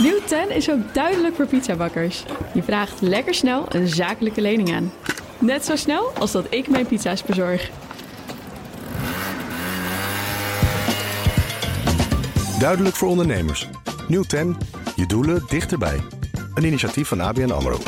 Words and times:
Nieuw 0.00 0.20
10 0.26 0.50
is 0.50 0.70
ook 0.70 0.94
duidelijk 0.94 1.34
voor 1.34 1.46
pizzabakkers. 1.46 2.24
Je 2.54 2.62
vraagt 2.62 3.00
lekker 3.00 3.34
snel 3.34 3.66
een 3.68 3.88
zakelijke 3.88 4.40
lening 4.40 4.74
aan. 4.74 4.92
Net 5.38 5.64
zo 5.64 5.76
snel 5.76 6.10
als 6.18 6.32
dat 6.32 6.46
ik 6.50 6.68
mijn 6.68 6.86
pizza's 6.86 7.22
bezorg. 7.22 7.70
Duidelijk 12.58 12.96
voor 12.96 13.08
ondernemers. 13.08 13.68
Nieuw 14.08 14.22
10. 14.22 14.56
Je 14.96 15.06
doelen 15.06 15.42
dichterbij. 15.48 16.00
Een 16.54 16.64
initiatief 16.64 17.08
van 17.08 17.20
ABN 17.20 17.50
AMRO. 17.50 17.78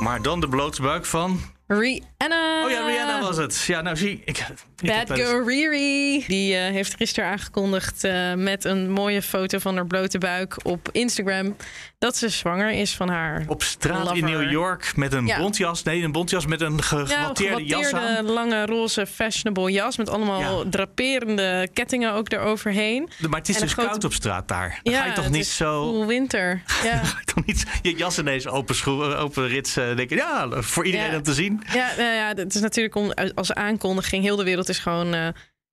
Maar 0.00 0.22
dan 0.22 0.40
de 0.40 0.48
blote 0.48 0.82
buik 0.82 1.04
van... 1.04 1.40
Rihanna. 1.70 2.64
Oh 2.64 2.70
ja, 2.70 2.86
Rihanna 2.86 3.20
was 3.20 3.36
het. 3.36 3.64
Ja, 3.64 3.80
nou 3.80 3.96
zie 3.96 4.22
ik... 4.24 4.46
Bad 4.82 5.10
girl 5.10 5.46
Riri. 5.46 6.24
Die 6.26 6.56
eh, 6.56 6.72
heeft 6.72 6.96
gisteren 6.96 7.30
aangekondigd 7.30 8.04
eh, 8.04 8.34
met 8.34 8.64
een 8.64 8.90
mooie 8.90 9.22
foto 9.22 9.58
van 9.58 9.74
haar 9.74 9.86
blote 9.86 10.18
buik 10.18 10.56
op 10.62 10.88
Instagram... 10.92 11.56
dat 12.00 12.16
ze 12.16 12.28
zwanger 12.28 12.70
is 12.70 12.94
van 12.96 13.08
haar 13.08 13.44
Op 13.46 13.62
straat 13.62 14.16
in. 14.16 14.24
New 14.24 14.50
York 14.50 14.92
met 14.96 15.12
een 15.12 15.26
Ja. 15.26 15.38
bontjas. 15.38 15.82
Nee, 15.82 16.02
een 16.02 16.12
bontjas 16.12 16.46
met 16.46 16.60
een 16.60 16.76
Ja, 16.76 16.82
gewatteerde 16.82 17.56
een 17.56 17.64
jas 17.64 17.82
aan. 17.82 17.88
gewatteerde, 18.00 18.32
lange, 18.32 18.66
roze, 18.66 19.06
fashionable 19.06 19.70
jas... 19.72 19.96
met 19.96 20.08
allemaal 20.08 20.62
Ja. 20.64 20.70
draperende 20.70 21.68
kettingen 21.72 22.12
ook 22.12 22.32
eroverheen. 22.32 23.08
Maar 23.28 23.38
het 23.38 23.48
is 23.48 23.54
En 23.54 23.60
een 23.60 23.66
dus 23.66 23.76
grote- 23.76 23.88
koud 23.90 24.04
op 24.04 24.12
straat 24.12 24.48
daar. 24.48 24.80
Dan 24.82 24.94
ga 24.94 25.04
je 25.04 25.12
toch 25.12 25.24
het 25.24 25.32
niet 25.32 25.42
is 25.44 25.56
zo... 25.56 25.82
Cool 25.82 26.06
winter. 26.06 26.62
Ja. 26.84 26.96
Ga 27.04 27.18
je 27.18 27.24
toch 27.34 27.44
niet 27.46 27.64
je 27.82 27.94
jas 27.96 28.18
ineens 28.18 28.46
open, 28.46 28.74
schroeven, 28.74 29.18
open 29.18 29.48
rits 29.48 29.76
eh, 29.76 29.96
denken... 29.96 30.16
Ja, 30.16 30.48
voor 30.62 30.86
iedereen 30.86 31.10
Ja. 31.10 31.16
om 31.16 31.22
te 31.22 31.34
zien. 31.34 31.62
Ja, 31.72 31.88
nou 31.96 32.14
ja, 32.14 32.32
het 32.34 32.54
is 32.54 32.60
natuurlijk 32.60 32.94
om, 32.94 33.12
als 33.34 33.52
aankondiging. 33.52 34.22
Heel 34.24 34.36
de 34.36 34.44
wereld 34.44 34.68
is 34.68 34.78
gewoon 34.78 35.14
eh, 35.14 35.28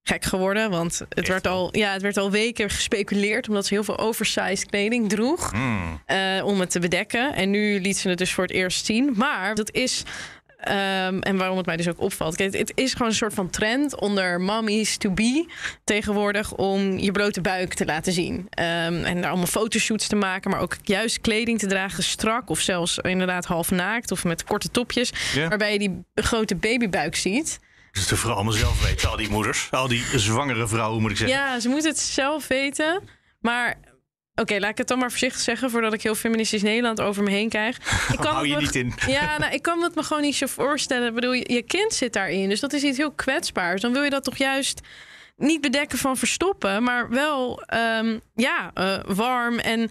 gek 0.07 0.25
geworden. 0.25 0.69
Want 0.69 0.99
het 0.99 1.17
Echt 1.17 1.27
werd, 1.27 1.47
al, 1.47 1.69
ja, 1.77 1.91
het 1.93 2.01
werd 2.01 2.17
al 2.17 2.31
weken 2.31 2.69
gespeculeerd. 2.69 3.47
Omdat 3.47 3.65
ze 3.65 3.73
heel 3.73 3.83
veel 3.83 3.97
oversized 3.99 4.65
kleding 4.65 5.09
droeg. 5.09 5.51
Hmm. 5.51 6.01
eh, 6.05 6.17
om 6.45 6.59
het 6.59 6.69
te 6.69 6.79
bedekken. 6.79 7.33
En 7.35 7.49
nu 7.49 7.79
liet 7.81 7.97
ze 7.97 8.09
het 8.09 8.17
dus 8.17 8.33
voor 8.33 8.43
het 8.43 8.53
eerst 8.53 8.85
zien. 8.85 9.13
Maar 9.15 9.55
dat 9.55 9.71
is. 9.71 10.03
ehm, 10.57 11.19
en 11.19 11.37
waarom 11.37 11.57
het 11.57 11.65
mij 11.65 11.75
dus 11.77 11.87
ook 11.87 11.99
opvalt. 11.99 12.35
Kijk, 12.35 12.57
het 12.57 12.71
is 12.75 12.91
gewoon 12.91 13.07
een 13.07 13.13
soort 13.13 13.33
van 13.33 13.49
trend 13.49 13.99
onder 13.99 14.41
mommies 14.41 14.97
to 14.97 15.11
be 15.11 15.45
tegenwoordig 15.83 16.53
om 16.55 16.97
je 16.97 17.11
blote 17.11 17.41
buik 17.41 17.73
te 17.73 17.85
laten 17.85 18.13
zien. 18.13 18.47
Ehm, 18.49 19.03
en 19.03 19.21
daar 19.21 19.29
allemaal 19.29 19.47
fotoshoots 19.47 20.07
te 20.07 20.15
maken, 20.15 20.51
maar 20.51 20.59
ook 20.59 20.75
juist 20.83 21.21
kleding 21.21 21.59
te 21.59 21.67
dragen 21.67 22.03
strak 22.03 22.49
of 22.49 22.59
zelfs 22.59 22.97
inderdaad 22.97 23.45
half 23.45 23.71
naakt 23.71 24.11
of 24.11 24.23
met 24.23 24.43
korte 24.43 24.71
topjes. 24.71 25.11
Waarbij 25.49 25.73
je 25.73 25.79
die 25.79 26.03
grote 26.15 26.55
babybuik 26.55 27.15
ziet. 27.15 27.59
Dus 27.97 28.07
de 28.07 28.15
vrouw 28.15 28.33
allemaal 28.33 28.53
zelf 28.53 28.83
weten, 28.83 29.09
al 29.09 29.17
die 29.17 29.29
moeders. 29.29 29.67
Al 29.71 29.87
die 29.87 30.03
zwangere 30.15 30.67
vrouwen, 30.67 31.01
moet 31.01 31.11
ik 31.11 31.17
zeggen. 31.17 31.37
Ja, 31.37 31.59
ze 31.59 31.69
moeten 31.69 31.89
het 31.89 31.99
zelf 31.99 32.47
weten. 32.47 33.03
Maar 33.39 33.77
oké, 34.35 34.59
laat 34.59 34.69
ik 34.69 34.77
het 34.77 34.87
dan 34.87 34.97
maar 34.99 35.09
voorzichtig 35.09 35.41
zeggen 35.41 35.69
voordat 35.69 35.93
ik 35.93 36.01
heel 36.01 36.15
feministisch 36.15 36.61
Nederland 36.61 37.01
over 37.01 37.23
me 37.23 37.29
heen 37.29 37.49
krijg. 37.49 37.77
Ik 38.13 38.19
Hou 38.19 38.37
het 38.37 38.47
je 38.47 38.55
me- 38.55 38.61
niet 38.61 38.75
in. 38.75 38.93
Ja, 39.17 39.37
nou, 39.37 39.53
ik 39.53 39.61
kan 39.61 39.83
het 39.83 39.95
me 39.95 40.03
gewoon 40.03 40.23
niet 40.23 40.35
zo 40.35 40.45
voorstellen. 40.45 41.07
Ik 41.07 41.13
bedoel, 41.13 41.33
je, 41.33 41.53
je 41.53 41.61
kind 41.61 41.93
zit 41.93 42.13
daarin, 42.13 42.49
dus 42.49 42.59
dat 42.59 42.73
is 42.73 42.83
iets 42.83 42.97
heel 42.97 43.11
kwetsbaars. 43.11 43.81
Dan 43.81 43.93
wil 43.93 44.03
je 44.03 44.09
dat 44.09 44.23
toch 44.23 44.37
juist 44.37 44.81
niet 45.35 45.61
bedekken 45.61 45.97
van 45.97 46.17
verstoppen, 46.17 46.83
maar 46.83 47.09
wel 47.09 47.61
ehm, 47.61 48.19
ja, 48.35 48.71
eh, 48.73 48.99
warm 49.05 49.59
en 49.59 49.89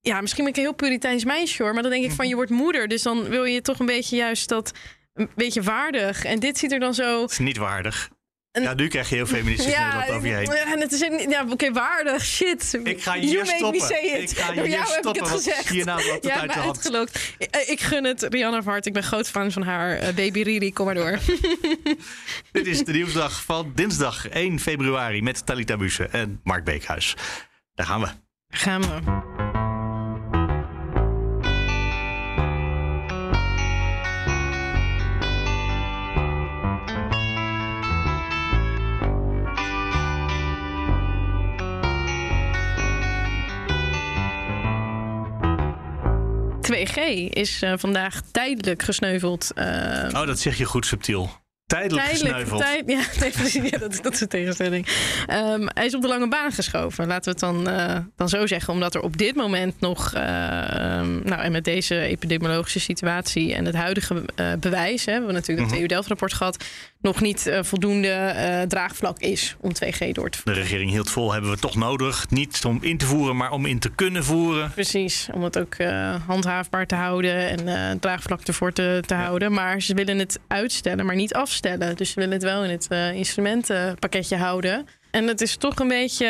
ja, 0.00 0.20
misschien 0.20 0.44
ben 0.44 0.52
ik 0.52 0.58
een 0.58 0.64
heel 0.64 0.74
puriteins 0.74 1.24
meisje 1.24 1.62
hoor, 1.62 1.72
maar 1.72 1.82
dan 1.82 1.92
denk 1.92 2.04
ik 2.04 2.12
van 2.12 2.28
je 2.28 2.34
wordt 2.34 2.50
moeder, 2.50 2.88
dus 2.88 3.02
dan 3.02 3.28
wil 3.28 3.44
je 3.44 3.60
toch 3.60 3.78
een 3.78 3.86
beetje 3.86 4.16
juist 4.16 4.48
dat 4.48 4.72
een 5.14 5.28
beetje 5.34 5.62
waardig. 5.62 6.24
En 6.24 6.38
dit 6.38 6.58
ziet 6.58 6.72
er 6.72 6.80
dan 6.80 6.94
zo 6.94 7.22
Het 7.22 7.30
is 7.30 7.38
niet 7.38 7.56
waardig. 7.56 8.10
En- 8.52 8.62
Ja, 8.62 8.74
nu 8.74 8.88
krijg 8.88 9.08
je 9.08 9.14
heel 9.14 9.26
feministisch 9.26 9.76
Nederland 9.76 10.10
over 10.10 10.28
je 10.28 10.34
heen. 10.34 10.44
ja, 10.44 10.72
en 10.72 10.80
het 10.80 10.92
is 10.92 11.00
ja, 11.28 11.44
oké, 11.50 11.72
waardig, 11.72 12.24
shit. 12.24 12.78
Ik 12.84 13.02
ga 13.02 13.14
hier 13.14 13.46
stoppen. 13.46 13.74
Ik 13.74 14.28
ga 14.28 14.52
hier 14.52 14.68
jou 14.68 14.78
heb 14.78 14.86
ik 14.88 14.92
stoppen, 14.98 15.10
het 15.22 15.30
want 15.30 15.30
gezegd. 15.42 15.68
hierna 15.68 15.96
het 15.96 16.18
Jij 16.24 16.32
uit 16.34 16.52
de 16.52 16.58
hand. 16.58 16.76
uitgelokt. 16.76 17.34
Ik, 17.38 17.56
ik 17.56 17.80
gun 17.80 18.04
het 18.04 18.22
Rihanna 18.22 18.62
van 18.62 18.72
harte. 18.72 18.88
Ik 18.88 18.94
ben 18.94 19.02
groot 19.02 19.28
fan 19.30 19.52
van 19.52 19.62
haar. 19.62 19.96
Eh, 19.98 20.14
baby 20.14 20.42
Riri, 20.42 20.72
kom 20.72 20.86
maar 20.86 20.94
door. 20.94 21.18
Dit 22.52 22.66
is 22.66 22.84
de 22.84 22.92
nieuwsdag 22.92 23.42
van 23.44 23.72
dinsdag 23.74 24.28
1 24.28 24.60
februari 24.60 25.22
met 25.22 25.46
Talita 25.46 25.76
Buse 25.76 26.04
en 26.06 26.40
Mark 26.44 26.64
Beekhuis. 26.64 27.14
Daar 27.74 27.86
gaan 27.86 28.00
we. 28.00 28.08
Gaan 28.48 28.80
we. 28.80 29.51
...2G 46.88 46.98
is 47.28 47.62
eh, 47.62 47.72
vandaag 47.76 48.20
tijdelijk 48.32 48.82
gesneuveld. 48.82 49.50
eh, 49.54 50.08
Oh, 50.12 50.26
dat 50.26 50.38
zeg 50.38 50.58
je 50.58 50.64
goed 50.64 50.86
subtiel. 50.86 51.40
Tijdelijk, 51.66 52.06
gesneuveld. 52.06 52.60
tijd, 52.60 52.82
ja, 52.86 53.00
nee, 53.60 53.70
ja, 53.70 53.78
dat, 53.78 53.98
dat 54.02 54.12
is 54.12 54.18
de 54.18 54.26
tegenstelling. 54.26 54.86
Ehm, 55.26 55.66
hij 55.74 55.86
is 55.86 55.94
op 55.94 56.02
de 56.02 56.08
lange 56.08 56.28
baan 56.28 56.52
geschoven, 56.52 57.06
laten 57.06 57.24
we 57.24 57.30
het 57.30 57.38
dan, 57.40 57.68
eh, 57.68 57.98
dan 58.16 58.28
zo 58.28 58.46
zeggen. 58.46 58.72
Omdat 58.72 58.94
er 58.94 59.00
op 59.00 59.16
dit 59.16 59.34
moment 59.34 59.80
nog, 59.80 60.12
eh, 60.14 60.22
ehm, 60.22 61.20
nou 61.28 61.42
en 61.42 61.52
met 61.52 61.64
deze 61.64 62.00
epidemiologische 62.00 62.80
situatie 62.80 63.54
en 63.54 63.64
het 63.64 63.74
huidige 63.74 64.24
bewijs, 64.60 65.04
hè, 65.04 65.12
we 65.12 65.18
hebben 65.18 65.34
natuurlijk 65.34 65.70
het 65.70 65.78
EU-Delft-rapport 65.78 66.32
gehad, 66.32 66.64
nog 67.02 67.20
niet 67.20 67.46
eh, 67.46 67.62
voldoende 67.62 68.08
eh, 68.08 68.62
draagvlak 68.62 69.18
is 69.18 69.56
om 69.60 69.72
2G 69.84 70.10
door 70.12 70.30
te 70.30 70.38
voeren. 70.38 70.54
De 70.54 70.68
regering 70.68 70.90
hield 70.90 71.10
vol, 71.10 71.32
hebben 71.32 71.50
we 71.50 71.58
toch 71.58 71.76
nodig. 71.76 72.30
Niet 72.30 72.64
om 72.64 72.78
in 72.80 72.98
te 72.98 73.06
voeren, 73.06 73.36
maar 73.36 73.50
om 73.50 73.66
in 73.66 73.78
te 73.78 73.90
kunnen 73.90 74.24
voeren. 74.24 74.70
Precies, 74.72 75.28
om 75.32 75.42
het 75.42 75.58
ook 75.58 75.74
eh, 75.74 76.14
handhaafbaar 76.26 76.86
te 76.86 76.94
houden 76.94 77.66
en 77.66 77.98
draagvlak 77.98 78.40
ervoor 78.40 78.72
te, 78.72 79.02
te 79.06 79.14
houden. 79.14 79.52
Maar 79.52 79.82
ze 79.82 79.94
willen 79.94 80.18
het 80.18 80.38
uitstellen, 80.48 81.06
maar 81.06 81.14
niet 81.14 81.34
afstellen. 81.34 81.96
Dus 81.96 82.08
ze 82.10 82.20
willen 82.20 82.32
het 82.32 82.42
wel 82.42 82.64
in 82.64 82.70
het 82.70 82.88
instrumentenpakketje 83.14 84.36
houden. 84.36 84.86
En 85.10 85.26
het 85.26 85.40
is 85.40 85.56
toch 85.56 85.78
een 85.78 85.88
beetje, 85.88 86.26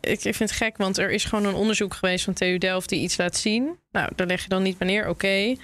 ik, 0.00 0.24
ik 0.24 0.34
vind 0.34 0.38
het 0.38 0.52
gek, 0.52 0.76
want 0.76 0.98
er 0.98 1.10
is 1.10 1.24
gewoon 1.24 1.44
een 1.44 1.54
onderzoek 1.54 1.94
geweest 1.94 2.24
van 2.24 2.34
TU 2.34 2.58
Delft 2.58 2.88
die 2.88 3.00
iets 3.00 3.16
laat 3.16 3.36
zien. 3.36 3.78
Nou, 3.92 4.08
daar 4.16 4.26
leg 4.26 4.42
je 4.42 4.48
dan 4.48 4.62
niet 4.62 4.78
meer 4.78 4.88
neer, 4.88 5.08
oké. 5.08 5.54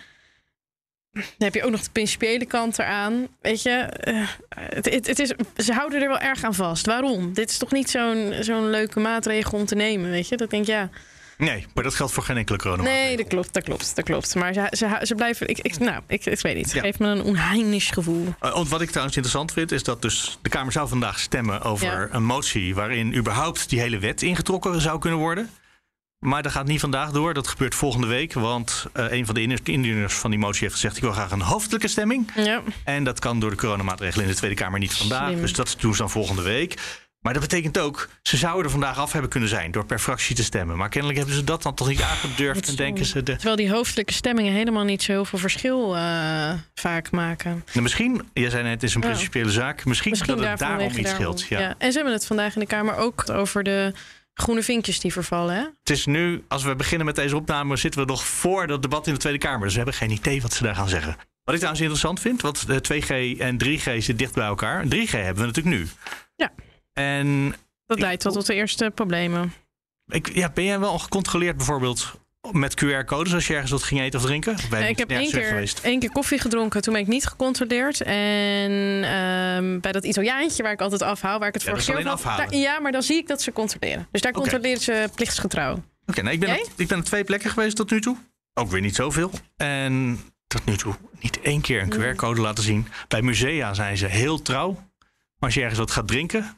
Dan 1.14 1.22
heb 1.38 1.54
je 1.54 1.64
ook 1.64 1.70
nog 1.70 1.82
de 1.82 1.90
principiële 1.92 2.44
kant 2.46 2.78
eraan. 2.78 3.26
Weet 3.40 3.62
je, 3.62 3.70
eh, 3.70 4.28
het, 4.54 4.84
het, 4.90 5.06
het 5.06 5.18
is, 5.18 5.32
ze 5.56 5.72
houden 5.72 6.02
er 6.02 6.08
wel 6.08 6.18
erg 6.18 6.44
aan 6.44 6.54
vast. 6.54 6.86
Waarom? 6.86 7.32
Dit 7.32 7.50
is 7.50 7.58
toch 7.58 7.72
niet 7.72 7.90
zo'n 7.90 8.34
zo'n 8.40 8.70
leuke 8.70 9.00
maatregel 9.00 9.58
om 9.58 9.66
te 9.66 9.74
nemen, 9.74 10.10
weet 10.10 10.28
je? 10.28 10.36
Dat 10.36 10.44
ik 10.46 10.50
denk, 10.52 10.66
ja, 10.66 10.90
Nee, 11.38 11.66
maar 11.74 11.84
dat 11.84 11.94
geldt 11.94 12.12
voor 12.12 12.22
geen 12.22 12.36
enkele 12.36 12.58
corona. 12.58 12.82
Nee, 12.82 13.16
dat 13.16 13.26
klopt, 13.26 13.54
dat 13.54 13.62
klopt, 13.62 13.96
dat 13.96 14.04
klopt. 14.04 14.34
Maar 14.34 14.52
ze, 14.52 14.66
ze, 14.70 14.98
ze 15.02 15.14
blijven. 15.14 15.48
Ik, 15.48 15.58
ik, 15.58 15.78
nou, 15.78 16.02
ik, 16.06 16.24
ik 16.26 16.40
weet 16.40 16.54
niet. 16.56 16.64
Het 16.64 16.74
Ja. 16.74 16.80
geeft 16.80 16.98
me 16.98 17.06
een 17.06 17.22
onheimisch 17.22 17.90
gevoel. 17.90 18.26
Uh, 18.42 18.52
want 18.54 18.68
wat 18.68 18.80
ik 18.80 18.88
trouwens 18.88 19.16
interessant 19.16 19.52
vind, 19.52 19.72
is 19.72 19.82
dat 19.82 20.02
dus 20.02 20.38
de 20.42 20.48
Kamer 20.48 20.72
zou 20.72 20.88
vandaag 20.88 21.18
stemmen 21.18 21.62
over 21.62 21.86
Ja. 21.86 22.08
een 22.10 22.24
motie 22.24 22.74
waarin 22.74 23.14
überhaupt 23.16 23.68
die 23.68 23.80
hele 23.80 23.98
wet 23.98 24.22
ingetrokken 24.22 24.80
zou 24.80 24.98
kunnen 24.98 25.18
worden. 25.18 25.50
Maar 26.24 26.42
dat 26.42 26.52
gaat 26.52 26.66
niet 26.66 26.80
vandaag 26.80 27.10
door. 27.10 27.34
Dat 27.34 27.48
gebeurt 27.48 27.74
volgende 27.74 28.06
week. 28.06 28.32
Want 28.32 28.86
eh, 28.92 29.12
een 29.12 29.26
van 29.26 29.34
de 29.34 29.40
indieners 29.64 30.14
van 30.14 30.30
die 30.30 30.38
motie 30.38 30.60
heeft 30.62 30.74
gezegd: 30.74 30.96
ik 30.96 31.02
wil 31.02 31.12
graag 31.12 31.30
een 31.30 31.40
hoofdelijke 31.40 31.88
stemming. 31.88 32.30
Ja, 32.36 32.62
En 32.84 33.04
dat 33.04 33.18
kan 33.18 33.40
door 33.40 33.50
de 33.50 33.56
coronamaatregelen 33.56 34.24
in 34.24 34.30
de 34.30 34.36
Tweede 34.36 34.56
Kamer 34.56 34.78
niet 34.78 34.94
vandaag. 34.94 35.28
Slim. 35.28 35.40
Dus 35.40 35.52
dat 35.52 35.76
doen 35.78 35.92
ze 35.92 35.98
dan 35.98 36.10
volgende 36.10 36.42
week. 36.42 37.02
Maar 37.20 37.32
dat 37.32 37.42
betekent 37.42 37.78
ook, 37.78 38.08
ze 38.22 38.36
zouden 38.36 38.64
er 38.64 38.70
vandaag 38.70 38.98
af 38.98 39.12
hebben 39.12 39.30
kunnen 39.30 39.48
zijn 39.48 39.70
door 39.70 39.86
per 39.86 39.98
fractie 39.98 40.36
te 40.36 40.44
stemmen. 40.44 40.76
Maar 40.76 40.88
kennelijk 40.88 41.18
hebben 41.18 41.36
ze 41.36 41.44
dat 41.44 41.62
dan 41.62 41.74
toch 41.74 41.88
niet 41.88 42.02
aangedurfd. 42.02 42.68
En 42.68 42.76
denken 42.76 43.04
ze, 43.04 43.22
de, 43.22 43.32
terwijl 43.32 43.56
die 43.56 43.70
hoofdelijke 43.70 44.12
stemmingen 44.12 44.52
helemaal 44.52 44.84
niet 44.84 45.02
zo 45.02 45.12
heel 45.12 45.24
veel 45.24 45.38
verschil 45.38 45.96
eh, 45.96 46.52
vaak 46.74 47.10
maken. 47.10 47.64
nou, 47.66 47.82
misschien, 47.82 48.28
jij 48.32 48.50
zei 48.50 48.62
net, 48.62 48.72
het 48.72 48.82
is 48.82 48.94
een 48.94 49.00
principiële 49.00 49.50
zaak. 49.50 49.84
Misschien, 49.84 50.10
Misschien 50.10 50.36
dat 50.36 50.46
het 50.46 50.58
daarom 50.58 50.86
iets 50.86 50.96
daarom. 50.96 51.38
scheelt. 51.38 51.60
Ja. 51.60 51.74
En 51.78 51.90
ze 51.92 51.96
hebben 51.96 52.12
het 52.14 52.26
vandaag 52.26 52.54
in 52.54 52.60
de 52.60 52.66
Kamer 52.66 52.96
ook 52.96 53.30
over 53.30 53.62
de 53.62 53.92
groene 54.34 54.62
vinkjes 54.62 55.00
die 55.00 55.12
vervallen. 55.12 55.54
Hè? 55.54 55.60
Het 55.60 55.90
is 55.90 56.06
nu, 56.06 56.44
als 56.48 56.62
we 56.62 56.76
beginnen 56.76 57.06
met 57.06 57.16
deze 57.16 57.36
opname, 57.36 57.76
zitten 57.76 58.00
we 58.00 58.06
nog 58.06 58.26
voor 58.26 58.66
dat 58.66 58.82
debat 58.82 59.06
in 59.06 59.12
de 59.12 59.18
Tweede 59.18 59.38
Kamer. 59.38 59.60
Dus 59.60 59.70
we 59.72 59.76
hebben 59.76 59.94
geen 59.94 60.10
idee 60.10 60.42
wat 60.42 60.52
ze 60.52 60.62
daar 60.62 60.74
gaan 60.74 60.88
zeggen. 60.88 61.16
Wat 61.44 61.54
ik 61.54 61.60
trouwens 61.60 61.80
interessant 61.80 62.20
vind, 62.20 62.40
want 62.40 62.66
de 62.66 62.80
2G 62.82 63.40
en 63.40 63.64
3G 63.64 63.82
zitten 63.82 64.16
dicht 64.16 64.34
bij 64.34 64.46
elkaar. 64.46 64.84
3G 64.84 65.10
hebben 65.10 65.42
we 65.42 65.46
natuurlijk 65.50 65.76
nu. 65.76 65.86
Ja. 66.36 66.52
En 66.92 67.54
Dat 67.86 67.98
leidt 68.00 68.22
wel 68.22 68.32
tot 68.32 68.46
de 68.46 68.54
eerste 68.54 68.92
problemen. 68.94 69.52
ik, 70.06 70.34
ja, 70.34 70.50
ben 70.50 70.64
jij 70.64 70.80
wel 70.80 70.98
gecontroleerd 70.98 71.56
bijvoorbeeld 71.56 72.20
met 72.52 72.84
QR-codes 72.84 73.34
als 73.34 73.46
je 73.46 73.52
ergens 73.52 73.70
wat 73.70 73.82
ging 73.82 74.00
eten 74.00 74.18
of 74.20 74.24
drinken? 74.26 74.52
Of 74.54 74.64
ik 74.64 74.98
heb 74.98 75.10
één 75.10 75.30
keer, 75.30 75.72
één 75.82 75.98
keer 75.98 76.10
koffie 76.12 76.38
gedronken, 76.38 76.82
toen 76.82 76.92
ben 76.92 77.02
ik 77.02 77.08
niet 77.08 77.26
gecontroleerd. 77.26 78.00
En 78.00 78.70
ehm, 79.04 79.80
bij 79.80 79.92
dat 79.92 80.04
Italiaantje 80.04 80.62
waar 80.62 80.72
ik 80.72 80.80
altijd 80.80 81.02
afhaal, 81.02 81.38
waar 81.38 81.48
ik 81.48 81.54
het 81.54 81.62
Ja, 81.62 81.68
vorige 81.68 81.92
keer 81.92 82.06
had- 82.06 82.54
ja, 82.54 82.80
maar 82.80 82.92
dan 82.92 83.02
zie 83.02 83.16
ik 83.16 83.26
dat 83.28 83.42
ze 83.42 83.52
controleren. 83.52 84.08
Dus 84.10 84.20
daar 84.20 84.32
controleren 84.32 84.80
ze 84.80 85.08
plichtsgetrouw. 85.14 85.82
Oké, 86.06 86.22
nou, 86.22 86.34
ik, 86.34 86.40
ben 86.40 86.50
op, 86.58 86.68
ik 86.76 86.88
ben 86.88 86.98
op 86.98 87.04
twee 87.04 87.24
plekken 87.24 87.50
geweest 87.50 87.76
tot 87.76 87.90
nu 87.90 88.00
toe. 88.00 88.16
Ook 88.54 88.70
weer 88.70 88.80
niet 88.80 88.94
zoveel. 88.94 89.30
En 89.56 90.20
tot 90.46 90.64
nu 90.64 90.76
toe 90.76 90.94
niet 91.20 91.40
één 91.40 91.60
keer 91.60 91.82
een 91.82 91.92
QR-code 91.92 92.40
laten 92.40 92.64
zien. 92.64 92.86
Bij 93.08 93.22
musea 93.22 93.74
zijn 93.74 93.96
ze 93.96 94.06
heel 94.06 94.42
trouw. 94.42 94.72
Maar 94.72 95.52
als 95.52 95.54
je 95.54 95.60
ergens 95.60 95.78
wat 95.78 95.90
gaat 95.90 96.08
drinken, 96.08 96.56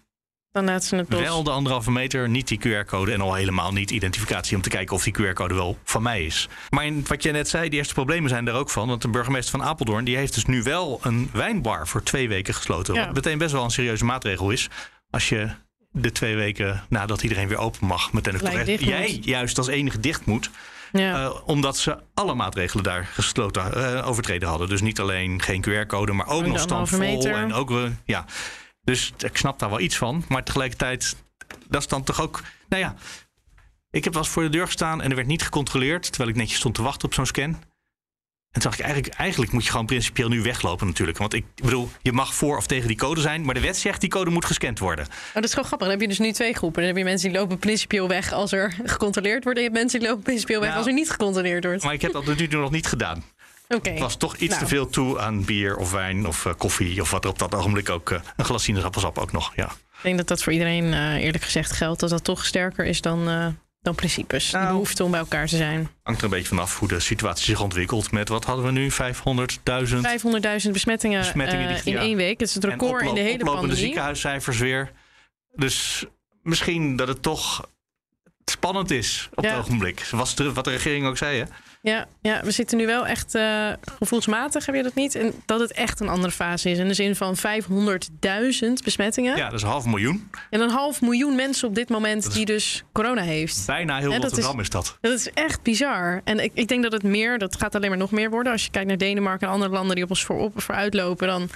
dan 0.56 0.64
laten 0.64 0.88
ze 0.88 0.97
het 0.97 1.12
los. 1.12 1.20
Wel 1.20 1.43
de 1.43 1.50
anderhalve 1.50 1.91
meter, 1.91 2.29
niet 2.29 2.49
die 2.49 2.58
QR-code 2.58 3.12
en 3.12 3.20
al 3.20 3.35
helemaal 3.35 3.73
niet 3.73 3.91
identificatie 3.91 4.56
om 4.56 4.62
te 4.62 4.69
kijken 4.69 4.97
of 4.97 5.03
die 5.03 5.12
QR-code 5.12 5.55
wel 5.55 5.79
van 5.85 6.03
mij 6.03 6.25
is. 6.25 6.49
Maar 6.70 6.91
wat 7.06 7.23
jij 7.23 7.32
net 7.32 7.49
zei, 7.49 7.69
die 7.69 7.79
eerste 7.79 7.94
problemen 7.94 8.31
zijn 8.31 8.49
er 8.49 8.55
ook 8.55 8.70
van. 8.70 8.88
Want 8.88 9.03
de 9.03 9.08
burgemeester 9.08 9.58
van 9.58 9.69
Apeldoorn 9.69 10.05
die 10.05 10.17
heeft 10.17 10.35
dus 10.35 10.44
nu 10.44 10.62
wel 10.62 10.99
een 11.03 11.31
wijnbar 11.32 11.88
voor 11.88 12.03
twee 12.03 12.29
weken 12.29 12.55
gesloten. 12.55 12.94
Ja. 12.94 13.05
Wat 13.05 13.14
meteen 13.14 13.38
best 13.38 13.53
wel 13.53 13.64
een 13.64 13.70
serieuze 13.70 14.05
maatregel 14.05 14.50
is. 14.50 14.69
Als 15.11 15.29
je 15.29 15.49
de 15.91 16.12
twee 16.12 16.37
weken 16.37 16.85
nadat 16.88 17.23
iedereen 17.23 17.49
weer 17.49 17.59
open 17.59 17.87
mag, 17.87 18.12
meteen 18.12 18.38
correct- 18.38 18.67
dicht 18.67 18.85
jij 18.85 19.12
moet. 19.14 19.25
juist 19.25 19.59
als 19.59 19.67
enige 19.69 20.00
dicht 20.00 20.26
moet. 20.26 20.50
Ja. 20.93 21.25
Eh, 21.25 21.35
omdat 21.47 21.76
ze 21.76 21.99
alle 22.14 22.35
maatregelen 22.35 22.85
daar 22.85 23.11
gesloten, 23.12 23.97
eh, 23.97 24.09
overtreden 24.09 24.49
hadden. 24.49 24.69
Dus 24.69 24.81
niet 24.81 25.00
alleen 25.00 25.43
geen 25.43 25.61
QR-code, 25.61 26.12
maar 26.12 26.29
ook 26.29 26.47
nog 26.47 26.61
standvol. 26.61 27.26
En 27.26 27.52
ook, 27.52 27.70
eh, 27.70 27.82
ja. 28.05 28.25
Dus 28.87 29.12
ik 29.19 29.37
snap 29.37 29.59
daar 29.59 29.71
wel 29.71 29.81
iets 29.81 29.97
van. 29.97 30.25
Maar 30.29 30.44
tegelijkertijd, 30.44 31.17
dat 31.69 31.81
is 31.81 31.88
dan 31.88 32.03
toch 32.03 32.21
ook... 32.21 32.43
Nou 32.69 32.83
ja, 32.83 32.94
ik 33.91 34.05
heb 34.05 34.12
wel 34.12 34.23
eens 34.23 34.33
voor 34.33 34.43
de 34.43 34.49
deur 34.49 34.67
gestaan 34.67 35.03
en 35.03 35.11
er 35.11 35.17
werd 35.17 35.29
niet 35.29 35.43
gecontroleerd. 35.43 36.03
Terwijl 36.03 36.31
ik 36.31 36.37
netjes 36.37 36.59
stond 36.59 36.75
te 36.75 36.83
wachten 36.83 37.05
op 37.09 37.15
zo'n 37.15 37.27
scan. 37.27 37.56
En 38.56 38.62
toen 38.62 38.71
dacht 38.71 38.79
ik, 38.79 38.85
eigenlijk, 38.85 39.15
eigenlijk 39.15 39.53
moet 39.53 39.65
je 39.65 39.71
gewoon 39.71 39.87
principieel 39.87 40.29
nu 40.29 40.43
weglopen 40.43 40.87
natuurlijk. 40.87 41.19
Want 41.19 41.35
ik 41.35 41.44
bedoel, 41.55 41.91
je 42.03 42.12
mag 42.12 42.35
voor 42.35 42.56
of 42.56 42.67
tegen 42.67 42.88
die 42.88 42.97
code 42.97 43.21
zijn. 43.21 43.44
Maar 43.44 43.55
de 43.55 43.61
wet 43.61 43.77
zegt, 43.77 44.00
die 44.00 44.11
code 44.11 44.31
moet 44.31 44.44
gescand 44.44 44.79
worden. 44.79 45.06
Oh, 45.06 45.35
dat 45.35 45.44
is 45.44 45.50
gewoon 45.50 45.65
grappig. 45.65 45.88
Dan 45.88 45.97
heb 45.97 46.00
je 46.00 46.09
dus 46.09 46.19
nu 46.19 46.33
twee 46.33 46.55
groepen. 46.55 46.81
Dan 46.81 46.88
heb 46.88 46.97
je 46.97 47.05
mensen 47.05 47.31
die 47.31 47.38
lopen 47.38 47.59
principieel 47.59 48.09
weg 48.09 48.33
als 48.33 48.53
er 48.53 48.75
gecontroleerd 48.85 49.44
wordt. 49.44 49.59
En 49.59 49.65
je 49.65 49.71
hebt 49.71 49.81
mensen 49.81 49.99
die 49.99 50.09
lopen 50.09 50.25
principieel 50.25 50.61
weg 50.61 50.69
Nou, 50.69 50.81
als 50.81 50.88
er 50.88 50.94
niet 50.97 51.11
gecontroleerd 51.11 51.65
wordt. 51.65 51.85
Maar 51.85 51.94
ik 51.94 52.03
heb 52.03 52.12
dat 52.12 52.37
nu 52.37 52.47
nog 52.47 52.71
niet 52.71 52.87
gedaan. 52.87 53.25
Oké. 53.69 53.91
Het 53.91 53.99
was 53.99 54.17
toch 54.17 54.37
iets 54.37 54.49
Nou. 54.55 54.61
te 54.63 54.69
veel 54.69 54.89
toe 54.89 55.21
aan 55.21 55.45
bier 55.45 55.77
of 55.77 55.91
wijn 55.93 56.27
of 56.27 56.47
eh, 56.47 56.53
koffie. 56.59 57.01
Of 57.01 57.11
wat 57.11 57.25
er 57.25 57.31
op 57.31 57.39
dat 57.39 57.55
ogenblik 57.55 57.91
ook... 57.91 58.11
eh, 58.11 58.19
een 58.37 58.45
glas 58.45 58.63
sinaasappelsap 58.63 59.19
ook 59.19 59.33
nog, 59.33 59.53
ja. 59.57 59.65
Ik 59.67 60.03
denk 60.03 60.17
dat 60.17 60.29
dat 60.29 60.43
voor 60.43 60.53
iedereen 60.53 60.93
eh, 60.93 61.15
eerlijk 61.15 61.45
gezegd 61.45 61.73
geldt. 61.73 62.01
Dat 62.01 62.11
dat 62.11 62.25
toch 62.25 62.45
sterker 62.45 62.85
is 62.85 63.01
dan, 63.01 63.29
eh, 63.29 63.47
dan 63.83 63.95
principes. 63.95 64.51
De 64.51 64.57
Nou. 64.57 64.71
behoefte 64.71 65.05
om 65.05 65.11
bij 65.11 65.21
elkaar 65.21 65.47
te 65.47 65.57
zijn. 65.57 65.79
500.000 65.89 66.03
Hangt 66.03 66.19
er 66.21 66.25
een 66.25 66.31
beetje 66.33 66.49
vanaf 66.49 66.79
hoe 66.79 66.89
de 66.89 67.01
situatie 67.01 67.45
zich 67.45 67.61
ontwikkelt. 67.61 68.11
Met 68.11 68.29
wat 68.29 68.45
hadden 68.45 68.65
we 68.65 68.71
nu? 68.71 68.91
500.000 68.91 70.73
besmettingen, 70.73 71.21
Besmettingen 71.21 71.69
die- 71.69 71.77
eh, 71.77 71.87
in 71.87 71.93
ja. 71.93 71.99
één 72.01 72.17
week. 72.17 72.41
Het 72.41 72.49
is 72.49 72.55
het 72.55 72.65
record 72.65 73.03
in 73.05 73.15
de 73.15 73.21
hele 73.21 73.33
oplopende 73.33 73.59
pandemie. 73.61 73.85
ziekenhuiscijfers 73.85 74.59
weer. 74.59 74.93
Dus 75.55 76.05
misschien 76.43 76.97
dat 76.97 77.09
het 77.09 77.23
toch 77.23 77.69
spannend 78.45 78.91
is 78.91 79.29
op 79.35 79.45
Ja. 79.45 79.51
het 79.51 79.59
ogenblik. 79.59 80.07
Was 80.11 80.35
de, 80.35 80.53
wat 80.53 80.65
de 80.65 80.71
regering 80.71 81.07
ook 81.07 81.17
zei, 81.17 81.39
hè? 81.39 81.45
Ja, 81.91 82.06
ja, 82.21 82.41
we 82.43 82.50
zitten 82.50 82.79
nu 82.79 82.87
wel 82.87 83.06
echt 83.06 83.35
eh, 83.35 83.73
gevoelsmatig, 83.99 84.67
heb 84.67 84.75
je 84.75 84.83
dat 84.83 84.94
niet? 84.94 85.15
En 85.15 85.33
dat 85.44 85.61
het 85.61 85.73
echt 85.73 86.00
een 86.00 86.09
andere 86.09 86.33
fase 86.33 86.71
is. 86.71 86.79
In 86.79 86.88
de 86.88 86.94
zin 86.94 87.17
van 87.17 87.37
500.000 87.37 87.43
besmettingen. 88.85 89.37
Ja, 89.37 89.44
dat 89.44 89.55
is 89.55 89.62
een 89.62 89.69
half 89.69 89.85
miljoen. 89.87 90.31
En 90.50 90.61
een 90.61 90.71
half 90.71 91.00
miljoen 91.00 91.37
mensen 91.37 91.69
op 91.69 91.75
dit 91.75 91.88
moment 91.88 92.33
die 92.33 92.44
dus 92.44 92.85
corona 92.93 93.23
heeft. 93.23 93.67
Bijna 93.67 93.99
heel 93.99 94.11
Ja, 94.11 94.19
Rotterdam 94.19 94.61
is, 94.61 94.71
dat. 94.71 94.99
Dat 95.00 95.12
is 95.12 95.31
echt 95.33 95.62
bizar. 95.62 96.21
En 96.25 96.38
ik, 96.38 96.50
ik 96.55 96.69
denk 96.69 96.83
dat 96.83 96.93
het 96.93 97.03
meer, 97.03 97.38
dat 97.38 97.56
gaat 97.56 97.75
alleen 97.75 97.88
maar 97.88 97.99
nog 97.99 98.11
meer 98.11 98.31
worden. 98.31 98.53
Als 98.53 98.65
je 98.65 98.71
kijkt 98.71 98.88
naar 98.88 98.99
Denemarken 98.99 99.47
en 99.47 99.53
andere 99.53 99.73
landen 99.73 99.94
die 99.94 100.05
op 100.05 100.11
ons 100.11 100.25
voorop, 100.25 100.62
vooruit 100.62 100.94
lopen, 100.94 101.27
dan 101.27 101.49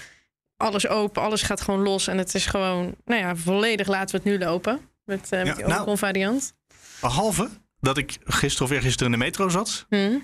alles 0.56 0.88
open, 0.88 1.23
alles 1.23 1.43
gaat 1.43 1.61
gewoon 1.61 1.82
los. 1.82 2.06
En 2.06 2.19
het 2.19 2.35
is 2.35 2.47
gewoon, 2.47 2.94
nou 3.05 3.21
ja, 3.21 3.37
volledig 3.37 3.87
laten 3.87 4.11
we 4.11 4.17
het 4.25 4.32
nu 4.32 4.47
lopen. 4.47 4.81
Met, 5.05 5.27
eh, 5.31 5.38
met 5.38 5.47
Ja, 5.49 5.55
die 5.55 5.62
nou. 5.65 5.75
Omicron 5.75 5.99
variant. 5.99 6.55
Behalve 7.00 7.49
dat 7.81 7.99
ik 7.99 8.19
gisteren 8.25 8.69
of 8.69 8.75
eergisteren 8.75 9.12
in 9.12 9.19
de 9.19 9.25
metro 9.25 9.49
zat. 9.49 9.87
Hm? 9.88 10.19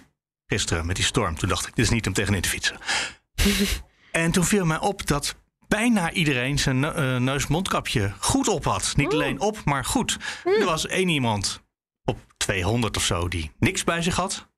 Gisteren 0.47 0.87
met 0.87 0.97
die 0.97 1.05
storm. 1.05 1.37
Toen 1.37 1.49
dacht 1.49 1.67
ik, 1.67 1.77
dit 1.77 1.85
is 1.85 1.91
niet 1.91 2.07
om 2.07 2.13
tegenin 2.13 2.41
te 2.41 2.49
fietsen. 2.49 2.79
en 4.13 4.31
toen 4.31 4.45
viel 4.45 4.65
mij 4.65 4.79
op 4.79 5.07
dat 5.07 5.37
bijna 5.69 6.13
iedereen 6.13 6.59
zijn 6.59 6.85
eh, 6.85 7.17
neus-mondkapje 7.17 8.13
goed 8.19 8.49
op 8.49 8.65
had. 8.65 8.93
Niet 8.97 9.13
alleen 9.13 9.41
op, 9.41 9.65
maar 9.65 9.85
goed. 9.85 10.17
Er 10.45 10.65
was 10.65 10.87
één 10.87 11.09
iemand 11.09 11.63
op 12.05 12.19
200 12.37 12.97
of 12.97 13.05
zo 13.05 13.29
die 13.29 13.53
niks 13.59 13.85
bij 13.85 14.03
zich 14.03 14.17
had. 14.17 14.49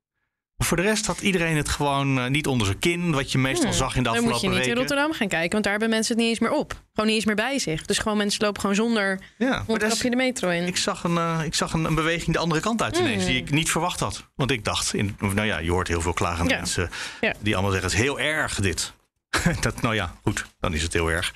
Voor 0.65 0.77
de 0.77 0.83
rest 0.83 1.07
had 1.07 1.21
iedereen 1.21 1.57
het 1.57 1.69
gewoon 1.69 2.19
eh, 2.19 2.27
niet 2.27 2.47
onder 2.47 2.67
zijn 2.67 2.79
kin. 2.79 3.13
Wat 3.13 3.33
je 3.33 3.39
meestal 3.39 3.73
zag 3.73 3.97
in 3.97 4.03
de 4.03 4.09
Dan 4.11 4.19
moet 4.19 4.29
je 4.29 4.35
afgelopen 4.35 4.49
niet 4.49 4.59
in 4.59 4.75
weken. 4.75 4.79
Rotterdam 4.79 5.13
gaan 5.13 5.29
kijken, 5.29 5.51
want 5.51 5.63
daar 5.63 5.73
hebben 5.73 5.91
mensen 5.91 6.15
het 6.15 6.23
niet 6.23 6.31
eens 6.31 6.41
meer 6.41 6.59
op. 6.59 6.73
Gewoon 6.93 7.07
niet 7.07 7.15
eens 7.17 7.25
meer 7.25 7.35
bij 7.35 7.59
zich. 7.59 7.85
Dus 7.85 7.99
gewoon 7.99 8.17
mensen 8.19 8.45
lopen 8.45 8.61
gewoon 8.61 8.77
zonder 8.77 9.21
Ja, 9.39 9.65
mondkapje 9.67 10.11
de 10.11 10.17
metro 10.17 10.49
in. 10.49 10.67
ik 10.67 10.77
zag, 10.77 11.05
een, 11.05 11.17
eh, 11.19 11.41
ik 11.45 11.55
zag 11.55 11.73
een, 11.73 11.85
een 11.85 11.95
beweging 11.95 12.33
de 12.33 12.39
andere 12.43 12.61
kant 12.61 12.83
uit 12.83 12.97
ineens. 12.99 13.23
Mm. 13.23 13.29
Die 13.29 13.37
ik 13.37 13.51
niet 13.51 13.71
verwacht 13.71 14.01
had. 14.01 14.29
Want 14.35 14.51
ik 14.51 14.65
dacht, 14.65 14.95
in, 14.95 15.17
nou 15.19 15.47
ja, 15.47 15.59
je 15.59 15.71
hoort 15.71 15.89
heel 15.89 16.01
veel 16.01 16.13
klagende 16.13 16.51
Ja. 16.51 16.57
mensen. 16.57 16.91
Ja. 17.21 17.35
Die 17.41 17.53
allemaal 17.55 17.73
zeggen, 17.73 17.91
het 17.91 17.99
is 17.99 18.05
heel 18.05 18.21
erg 18.21 18.55
dit. 18.61 18.93
dat, 19.61 19.83
nou 19.83 19.95
ja, 19.95 20.15
goed, 20.23 20.45
dan 20.61 20.75
is 20.75 20.83
het 20.83 20.93
heel 20.93 21.11
erg. 21.11 21.33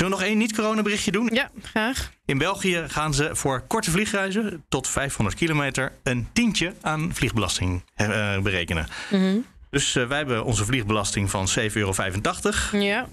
Zullen 0.00 0.14
we 0.14 0.20
nog 0.20 0.30
één 0.30 0.38
niet-corona 0.38 0.82
berichtje 0.82 1.10
doen? 1.10 1.30
Ja, 1.32 1.50
graag. 1.62 2.10
In 2.24 2.38
België 2.38 2.84
gaan 2.88 3.14
ze 3.14 3.30
voor 3.32 3.60
korte 3.60 3.90
vliegreizen 3.90 4.64
tot 4.68 4.88
500 4.88 5.36
kilometer 5.36 5.92
een 6.02 6.28
tientje 6.32 6.74
aan 6.80 7.14
vliegbelasting 7.14 7.82
eh, 7.94 8.38
berekenen. 8.38 8.86
Mhm. 9.10 9.36
Dus 9.70 9.96
eh, 9.96 10.06
wij 10.06 10.16
hebben 10.16 10.44
onze 10.44 10.64
vliegbelasting 10.64 11.30
van 11.30 11.48
7,85 11.58 11.74
euro. 11.74 11.92
Ja. 12.72 13.08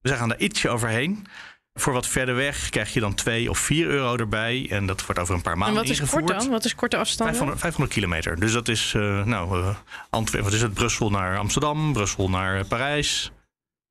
We 0.00 0.14
gaan 0.14 0.28
daar 0.28 0.38
ietsje 0.38 0.68
overheen. 0.68 1.26
Voor 1.74 1.92
wat 1.92 2.06
verder 2.06 2.34
weg 2.34 2.68
krijg 2.68 2.92
je 2.92 3.00
dan 3.00 3.14
2 3.14 3.50
of 3.50 3.58
4 3.58 3.86
euro 3.86 4.16
erbij. 4.16 4.66
En 4.70 4.86
dat 4.86 5.06
wordt 5.06 5.20
over 5.20 5.34
een 5.34 5.42
paar 5.42 5.52
En 5.52 5.58
maanden 5.58 5.76
wat 5.76 5.90
is 5.90 5.98
ingevoerd. 5.98 6.24
kort 6.24 6.40
dan? 6.40 6.50
Wat 6.50 6.64
is 6.64 6.74
korte 6.74 6.96
afstand? 6.96 7.28
500, 7.28 7.60
500 7.60 7.94
kilometer. 7.94 8.40
Dus 8.40 8.52
dat 8.52 8.68
is, 8.68 8.92
eh 8.96 9.24
nou, 9.24 9.74
Antwerpen, 10.10 10.44
wat 10.44 10.58
is 10.58 10.62
het? 10.62 10.74
Brussel 10.74 11.10
naar 11.10 11.38
Amsterdam, 11.38 11.92
Brussel 11.92 12.30
naar 12.30 12.64
Parijs. 12.64 13.32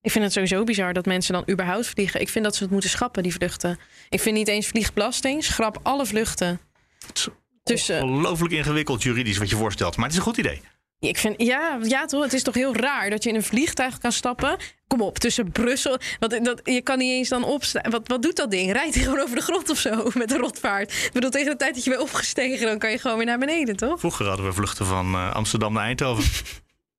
Ik 0.08 0.14
vind 0.14 0.26
het 0.26 0.34
sowieso 0.34 0.64
bizar 0.64 0.94
dat 0.94 1.06
mensen 1.06 1.34
dan 1.34 1.44
überhaupt 1.50 1.88
vliegen. 1.88 2.22
Ik 2.22 2.30
vind 2.30 2.46
dat 2.46 2.56
ze 2.56 2.64
het 2.64 2.72
moeten 2.72 2.90
schrappen, 2.90 3.24
die 3.24 3.34
vluchten. 3.34 3.80
Ik 4.10 4.20
vind 4.20 4.36
niet 4.36 4.48
eens 4.48 4.68
vliegbelasting. 4.68 5.44
Schrap 5.44 5.80
alle 5.84 6.06
vluchten. 6.06 6.60
Het 7.08 7.18
is 7.18 7.28
Tussen, 7.64 8.04
ongelooflijk 8.04 8.54
ingewikkeld 8.54 9.04
juridisch 9.04 9.38
wat 9.38 9.50
je 9.50 9.56
voorstelt. 9.56 9.96
Maar 9.96 10.06
het 10.06 10.14
is 10.14 10.20
een 10.20 10.26
goed 10.26 10.38
idee. 10.38 10.62
ik 11.00 11.18
vind, 11.18 11.42
ja, 11.42 11.80
ja, 11.82 12.06
toch? 12.06 12.24
Het 12.24 12.34
is 12.34 12.44
toch 12.44 12.54
heel 12.54 12.76
raar 12.76 13.10
dat 13.10 13.24
je 13.24 13.30
in 13.30 13.36
een 13.36 13.44
vliegtuig 13.44 13.98
kan 13.98 14.12
stappen. 14.12 14.58
Kom 14.88 15.02
op, 15.02 15.18
tussen 15.20 15.52
Brussel. 15.52 16.00
Want 16.20 16.46
dat, 16.46 16.62
je 16.64 16.82
kan 16.82 16.98
niet 16.98 17.12
eens 17.12 17.30
dan 17.30 17.44
opstaan. 17.44 17.92
Wat, 17.92 18.08
wat 18.08 18.22
doet 18.22 18.36
dat 18.36 18.52
ding? 18.52 18.72
Rijdt 18.72 18.96
hij 18.96 19.04
gewoon 19.04 19.20
over 19.22 19.36
de 19.36 19.42
grond 19.42 19.70
of 19.70 19.78
zo 19.78 20.10
met 20.14 20.32
een 20.32 20.40
rotvaart? 20.40 20.92
Ik 20.92 21.10
bedoel, 21.14 21.30
tegen 21.30 21.52
de 21.52 21.58
tijd 21.58 21.76
dat 21.76 21.84
je 21.84 21.90
bent 21.90 22.02
opgestegen, 22.02 22.66
dan 22.66 22.78
kan 22.78 22.92
je 22.92 22.98
gewoon 22.98 23.18
weer 23.18 23.26
naar 23.26 23.40
beneden, 23.40 23.76
toch? 23.76 24.00
Vroeger 24.00 24.28
hadden 24.28 24.46
we 24.46 24.54
vluchten 24.54 24.86
van 24.86 25.14
eh, 25.14 25.34
Amsterdam 25.34 25.74
naar 25.74 25.84
Eindhoven. 25.84 26.24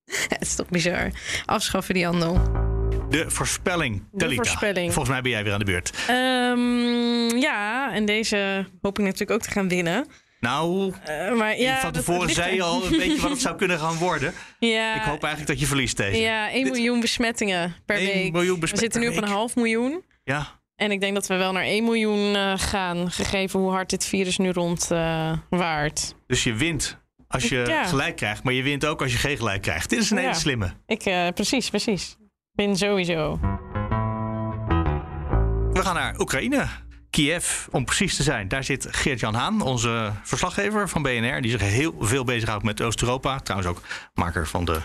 Ja, 0.05 0.15
het 0.39 0.47
is 0.47 0.55
toch 0.55 0.69
bizar. 0.69 1.11
Afschaffen 1.45 1.95
die 1.95 2.05
handel. 2.05 2.41
De 3.11 3.31
voorspelling. 3.31 4.03
De 4.13 4.19
Talita. 4.19 4.43
voorspelling. 4.43 4.93
Volgens 4.93 5.09
mij 5.15 5.23
ben 5.23 5.31
jij 5.31 5.45
weer 5.45 5.53
aan 5.53 5.59
de 5.59 5.65
beurt. 5.65 5.91
Ehm, 6.09 7.37
ja, 7.39 7.93
en 7.93 8.05
deze 8.05 8.67
hoop 8.83 8.99
ik 8.99 9.05
natuurlijk 9.05 9.31
ook 9.31 9.41
te 9.43 9.51
gaan 9.51 9.69
winnen. 9.69 10.07
Nou, 10.41 10.93
Eh, 11.05 11.35
maar 11.35 11.59
ja, 11.59 11.81
van 11.81 11.93
tevoren 11.93 12.31
zei 12.31 12.55
je 12.55 12.63
al 12.63 12.85
een 12.85 12.91
beetje 12.99 13.21
wat 13.21 13.31
het 13.31 13.41
zou 13.41 13.57
kunnen 13.57 13.79
gaan 13.79 13.97
worden. 13.97 14.33
Ja, 14.59 14.95
Ik 14.95 15.03
hoop 15.03 15.23
eigenlijk 15.23 15.47
dat 15.47 15.61
je 15.61 15.67
verliest 15.67 15.97
deze. 15.97 16.21
ja 16.21 16.51
1 16.53 16.65
Dit- 16.65 16.73
miljoen 16.73 17.01
besmettingen 17.01 17.75
per 17.87 17.97
1 17.97 18.07
week. 18.07 18.33
miljoen 18.33 18.61
We 18.61 18.67
zitten 18.73 19.01
nu 19.01 19.09
op 19.09 19.17
een 19.17 19.29
half 19.29 19.57
miljoen. 19.57 20.05
Ja, 20.25 20.47
En 20.77 20.91
ik 20.91 21.01
denk 21.01 21.15
dat 21.15 21.27
we 21.27 21.37
wel 21.37 21.53
naar 21.53 21.65
1 21.65 21.85
miljoen 21.85 22.35
eh, 22.35 22.53
gaan, 22.57 23.11
gegeven 23.11 23.61
hoe 23.61 23.71
hard 23.71 23.91
dit 23.91 24.05
virus 24.05 24.39
nu 24.39 24.51
rond 24.51 24.87
waart. 25.51 26.15
dus 26.27 26.45
je 26.45 26.55
wint 26.55 26.99
als 27.29 27.49
je 27.49 27.65
Ja. 27.67 27.85
gelijk 27.85 28.17
krijgt, 28.17 28.43
maar 28.43 28.53
je 28.55 28.63
wint 28.63 28.87
ook 28.87 29.03
als 29.03 29.13
je 29.13 29.19
geen 29.19 29.37
gelijk 29.37 29.63
krijgt. 29.63 29.91
Dit 29.91 29.99
is 29.99 30.11
een 30.11 30.17
Ja. 30.17 30.23
hele 30.23 30.35
slimme. 30.35 30.73
Ik, 30.87 31.33
precies, 31.35 31.71
precies. 31.71 32.17
Ben 32.59 32.77
sowieso. 32.77 33.39
We 35.73 35.81
gaan 35.83 35.95
naar 35.95 36.21
Oekraïne. 36.21 36.69
Kiev, 37.11 37.67
om 37.71 37.85
precies 37.85 38.17
te 38.17 38.23
zijn. 38.23 38.49
Daar 38.49 38.65
zit 38.65 38.87
Geert-Jan 38.91 39.35
Haan, 39.35 39.61
onze 39.61 40.13
verslaggever 40.23 40.89
van 40.89 41.03
BNR. 41.03 41.41
Die 41.41 41.51
zich 41.51 41.61
heel 41.61 41.95
veel 42.01 42.25
bezighoudt 42.25 42.65
met 42.65 42.81
Oost-Europa. 42.81 43.39
Trouwens 43.39 43.71
ook 43.71 43.83
maker 44.15 44.47
van 44.47 44.65
de 44.65 44.81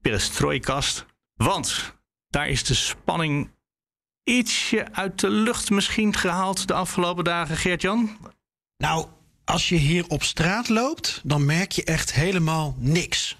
Perestroikast. 0.00 1.06
Want 1.34 1.94
daar 2.28 2.48
is 2.48 2.64
de 2.64 2.74
spanning 2.74 3.50
ietsje 4.24 4.86
uit 4.92 5.20
de 5.20 5.30
lucht 5.30 5.70
misschien 5.70 6.16
gehaald 6.16 6.68
de 6.68 6.74
afgelopen 6.74 7.24
dagen, 7.24 7.56
Geert-Jan. 7.56 8.16
Nou, 8.76 9.06
als 9.44 9.68
je 9.68 9.76
hier 9.76 10.04
op 10.08 10.22
straat 10.22 10.68
loopt, 10.68 11.20
dan 11.22 11.44
merk 11.44 11.72
je 11.72 11.84
echt 11.84 12.12
helemaal 12.12 12.74
niks. 12.78 13.36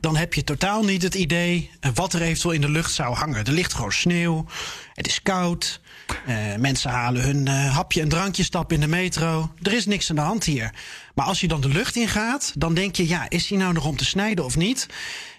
Dan 0.00 0.16
heb 0.16 0.34
je 0.34 0.44
totaal 0.44 0.84
niet 0.84 1.02
het 1.02 1.14
idee 1.14 1.70
eh, 1.80 1.90
wat 1.94 2.12
er 2.12 2.22
eventueel 2.22 2.54
in 2.54 2.60
de 2.60 2.68
lucht 2.68 2.92
zou 2.92 3.14
hangen. 3.14 3.44
Er 3.44 3.52
ligt 3.52 3.74
gewoon 3.74 3.92
sneeuw, 3.92 4.46
het 4.94 5.06
is 5.06 5.22
koud. 5.22 5.80
eh, 6.26 6.36
mensen 6.58 6.90
halen 6.90 7.22
hun 7.22 7.46
eh, 7.46 7.74
hapje 7.74 8.00
en 8.00 8.08
drankje, 8.08 8.42
stappen 8.42 8.74
in 8.74 8.80
de 8.80 8.88
metro. 8.88 9.52
Er 9.62 9.72
is 9.72 9.86
niks 9.86 10.10
aan 10.10 10.16
de 10.16 10.22
hand 10.22 10.44
hier. 10.44 10.74
Maar 11.14 11.26
als 11.26 11.40
je 11.40 11.48
dan 11.48 11.60
de 11.60 11.68
lucht 11.68 11.96
ingaat, 11.96 12.52
dan 12.56 12.74
denk 12.74 12.96
je... 12.96 13.08
ja, 13.08 13.28
is 13.28 13.48
hij 13.48 13.58
nou 13.58 13.72
nog 13.72 13.86
om 13.86 13.96
te 13.96 14.04
snijden 14.04 14.44
of 14.44 14.56
niet? 14.56 14.86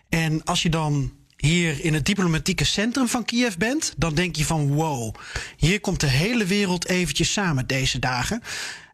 En 0.09 0.43
als 0.43 0.61
je 0.61 0.69
dan 0.69 1.11
hier 1.37 1.83
in 1.83 1.93
het 1.93 2.05
diplomatieke 2.05 2.65
centrum 2.65 3.07
van 3.07 3.25
Kiev 3.25 3.55
bent... 3.55 3.93
dan 3.97 4.15
denk 4.15 4.35
je 4.35 4.45
van 4.45 4.73
wow, 4.73 5.15
hier 5.57 5.79
komt 5.79 5.99
de 5.99 6.07
hele 6.07 6.45
wereld 6.45 6.87
eventjes 6.87 7.31
samen 7.31 7.67
deze 7.67 7.99
dagen... 7.99 8.41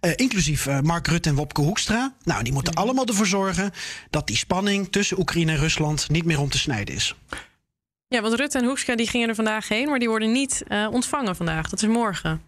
Eh, 0.04 0.12
inclusief 0.16 0.68
eh, 0.68 0.80
Mark 0.80 1.08
Rutte 1.08 1.30
en 1.30 1.36
Wopke 1.36 1.62
Hoekstra. 1.62 2.14
Nou, 2.24 2.44
die 2.44 2.54
moeten 2.54 2.74
allemaal 2.74 3.06
ervoor 3.06 3.28
zorgen 3.28 3.72
dat 4.10 4.28
die 4.28 4.38
spanning 4.38 4.92
tussen 4.92 5.20
Oekraïne 5.20 5.52
en 5.52 5.58
Rusland 5.58 6.10
niet 6.10 6.26
meer 6.26 6.40
om 6.40 6.50
te 6.50 6.58
snijden 6.58 6.96
is. 6.96 7.16
Ja, 8.08 8.22
want 8.22 8.34
Rutte 8.34 8.58
en 8.58 8.66
Hoekstra 8.66 8.96
die 8.96 9.08
gingen 9.08 9.30
er 9.30 9.36
vandaag 9.36 9.68
heen, 9.68 9.90
maar 9.90 10.00
die 10.00 10.08
worden 10.08 10.32
niet 10.32 10.64
eh, 10.68 10.88
ontvangen 10.92 11.36
vandaag. 11.36 11.70
Dat 11.70 11.82
is 11.82 11.88
morgen. 11.88 12.42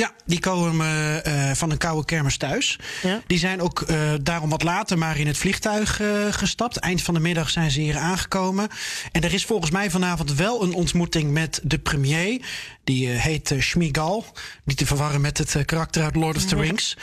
Ja, 0.00 0.12
die 0.24 0.40
komen 0.40 1.22
uh, 1.26 1.50
van 1.52 1.70
een 1.70 1.78
koude 1.78 2.04
kermis 2.04 2.36
thuis. 2.36 2.78
Ja. 3.02 3.20
Die 3.26 3.38
zijn 3.38 3.60
ook 3.60 3.80
uh, 3.80 4.12
daarom 4.20 4.50
wat 4.50 4.62
later 4.62 4.98
maar 4.98 5.18
in 5.18 5.26
het 5.26 5.36
vliegtuig 5.36 6.00
uh, 6.00 6.08
gestapt. 6.30 6.76
Eind 6.76 7.02
van 7.02 7.14
de 7.14 7.20
middag 7.20 7.50
zijn 7.50 7.70
ze 7.70 7.80
hier 7.80 7.98
aangekomen. 7.98 8.68
En 9.12 9.22
er 9.22 9.32
is 9.32 9.44
volgens 9.44 9.70
mij 9.70 9.90
vanavond 9.90 10.34
wel 10.34 10.62
een 10.62 10.74
ontmoeting 10.74 11.30
met 11.30 11.60
de 11.62 11.78
premier. 11.78 12.40
Die 12.84 13.08
heet 13.08 13.54
Schmigal. 13.58 14.26
Niet 14.64 14.76
te 14.76 14.86
verwarren 14.86 15.20
met 15.20 15.38
het 15.38 15.64
karakter 15.64 16.02
uit 16.02 16.14
Lord 16.14 16.36
of 16.36 16.44
the 16.44 16.56
Rings. 16.56 16.96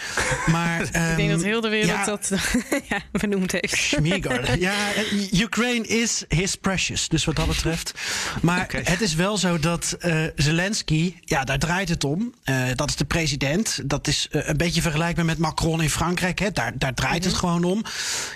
Maar, 0.46 0.82
um, 0.82 0.86
Ik 1.12 1.18
denk 1.18 1.30
dat 1.30 1.44
heel 1.44 1.62
de 1.62 1.70
wereld 1.70 1.90
ja, 1.90 2.06
dat 2.06 2.32
ja, 2.90 3.02
benoemd 3.12 3.52
heeft. 3.52 3.78
Schmigal. 3.78 4.56
ja, 4.58 4.76
Ukraine 5.32 5.88
is 5.88 6.24
his 6.28 6.56
precious. 6.56 7.08
Dus 7.08 7.26
wat 7.26 7.36
dat 7.36 7.48
betreft. 7.48 7.94
Maar 8.42 8.64
okay. 8.64 8.82
het 8.84 9.02
is 9.02 9.16
wel 9.16 9.38
zo 9.38 9.60
dat 9.60 9.98
Zelensky, 10.36 11.16
ja, 11.22 11.44
daar 11.44 11.60
draait 11.60 11.90
het 11.90 12.04
om 12.04 12.34
dat 12.76 12.83
is 12.90 12.96
de 12.96 13.06
president. 13.06 13.80
Dat 13.86 14.08
is 14.08 14.28
uh, 14.32 14.48
een 14.48 14.58
beetje 14.58 14.82
vergelijkbaar 14.82 15.26
met 15.26 15.38
Macron 15.38 15.82
in 15.82 15.90
Frankrijk. 15.90 16.40
Hè. 16.40 16.52
Daar, 16.52 16.78
daar 16.78 16.94
draait 16.94 17.14
mm 17.14 17.22
-hmm. 17.22 17.30
het 17.30 17.40
gewoon 17.40 17.64
om. 17.64 17.84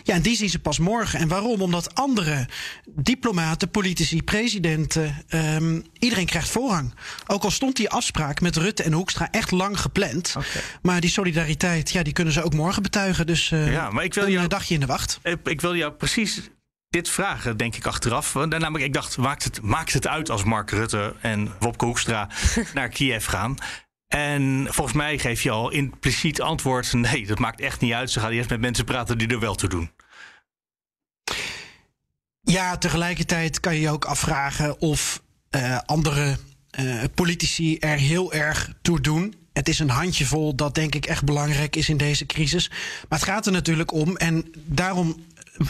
Ja, 0.03 0.13
en 0.13 0.21
die 0.21 0.35
zien 0.35 0.49
ze 0.49 0.59
pas 0.59 0.79
morgen. 0.79 1.19
En 1.19 1.27
waarom? 1.27 1.61
Omdat 1.61 1.95
andere 1.95 2.47
diplomaten, 2.89 3.69
politici, 3.69 4.23
presidenten, 4.23 5.25
um, 5.29 5.83
iedereen 5.99 6.25
krijgt 6.25 6.49
voorrang. 6.49 6.93
Ook 7.27 7.43
al 7.43 7.51
stond 7.51 7.75
die 7.75 7.89
afspraak 7.89 8.41
met 8.41 8.55
Rutte 8.55 8.83
en 8.83 8.93
Hoekstra 8.93 9.27
echt 9.31 9.51
lang 9.51 9.79
gepland. 9.79 10.33
Okay. 10.37 10.61
Maar 10.81 11.01
die 11.01 11.09
solidariteit, 11.09 11.91
ja, 11.91 12.03
die 12.03 12.13
kunnen 12.13 12.33
ze 12.33 12.43
ook 12.43 12.53
morgen 12.53 12.81
betuigen. 12.81 13.25
Dus 13.27 13.51
uh, 13.51 13.71
ja, 13.71 13.89
maar 13.89 14.03
ik 14.03 14.13
wil 14.13 14.23
een 14.23 14.31
jou, 14.31 14.47
dagje 14.47 14.73
in 14.73 14.79
de 14.79 14.85
wacht. 14.85 15.19
Ik 15.43 15.61
wil 15.61 15.75
jou 15.75 15.91
precies 15.91 16.41
dit 16.89 17.09
vragen, 17.09 17.57
denk 17.57 17.75
ik, 17.75 17.85
achteraf. 17.85 18.33
Namelijk, 18.33 18.83
ik 18.83 18.93
dacht, 18.93 19.17
maakt 19.17 19.43
het, 19.43 19.61
maakt 19.61 19.93
het 19.93 20.07
uit 20.07 20.29
als 20.29 20.43
Mark 20.43 20.71
Rutte 20.71 21.15
en 21.21 21.53
Wopke 21.59 21.85
Hoekstra 21.85 22.29
naar 22.73 22.89
Kiev 22.89 23.27
gaan? 23.27 23.57
En 24.07 24.67
volgens 24.69 24.95
mij 24.95 25.17
geef 25.17 25.41
je 25.41 25.51
al 25.51 25.69
impliciet 25.69 26.41
antwoord: 26.41 26.93
nee, 26.93 27.27
dat 27.27 27.39
maakt 27.39 27.61
echt 27.61 27.81
niet 27.81 27.93
uit. 27.93 28.11
Ze 28.11 28.19
gaan 28.19 28.31
eerst 28.31 28.49
met 28.49 28.59
mensen 28.59 28.85
praten 28.85 29.17
die 29.17 29.27
er 29.27 29.39
wel 29.39 29.55
toe 29.55 29.69
doen. 29.69 29.91
Ja, 32.41 32.77
tegelijkertijd 32.77 33.59
kan 33.59 33.75
je 33.75 33.81
je 33.81 33.89
ook 33.89 34.05
afvragen 34.05 34.81
of 34.81 35.21
uh, 35.55 35.77
andere 35.85 36.37
uh, 36.79 37.03
politici 37.15 37.77
er 37.77 37.97
heel 37.97 38.33
erg 38.33 38.73
toe 38.81 39.01
doen. 39.01 39.35
Het 39.53 39.69
is 39.69 39.79
een 39.79 39.89
handjevol 39.89 40.55
dat 40.55 40.75
denk 40.75 40.95
ik 40.95 41.05
echt 41.05 41.23
belangrijk 41.23 41.75
is 41.75 41.89
in 41.89 41.97
deze 41.97 42.25
crisis. 42.25 42.69
Maar 43.09 43.19
het 43.19 43.27
gaat 43.27 43.45
er 43.45 43.51
natuurlijk 43.51 43.91
om. 43.91 44.17
En 44.17 44.51
daarom 44.65 45.25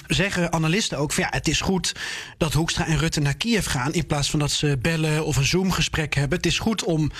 zeggen 0.08 0.53
analisten 0.53 0.98
ook 0.98 1.12
van 1.12 1.24
ja, 1.24 1.29
het 1.32 1.48
is 1.48 1.62
goed 1.62 1.96
dat 2.38 2.53
Hoekstra 2.53 2.86
en 2.86 2.98
Rutte 2.98 3.20
naar 3.20 3.38
Kiev 3.38 3.67
gaan. 3.67 3.94
In 3.94 4.06
plaats 4.06 4.29
van 4.29 4.39
dat 4.39 4.51
ze 4.51 4.77
bellen 4.82 5.25
of 5.25 5.36
een 5.36 5.46
Zoom-gesprek 5.46 6.13
hebben. 6.13 6.38
Het 6.38 6.48
is 6.48 6.60
goed 6.60 6.84
om 6.84 7.12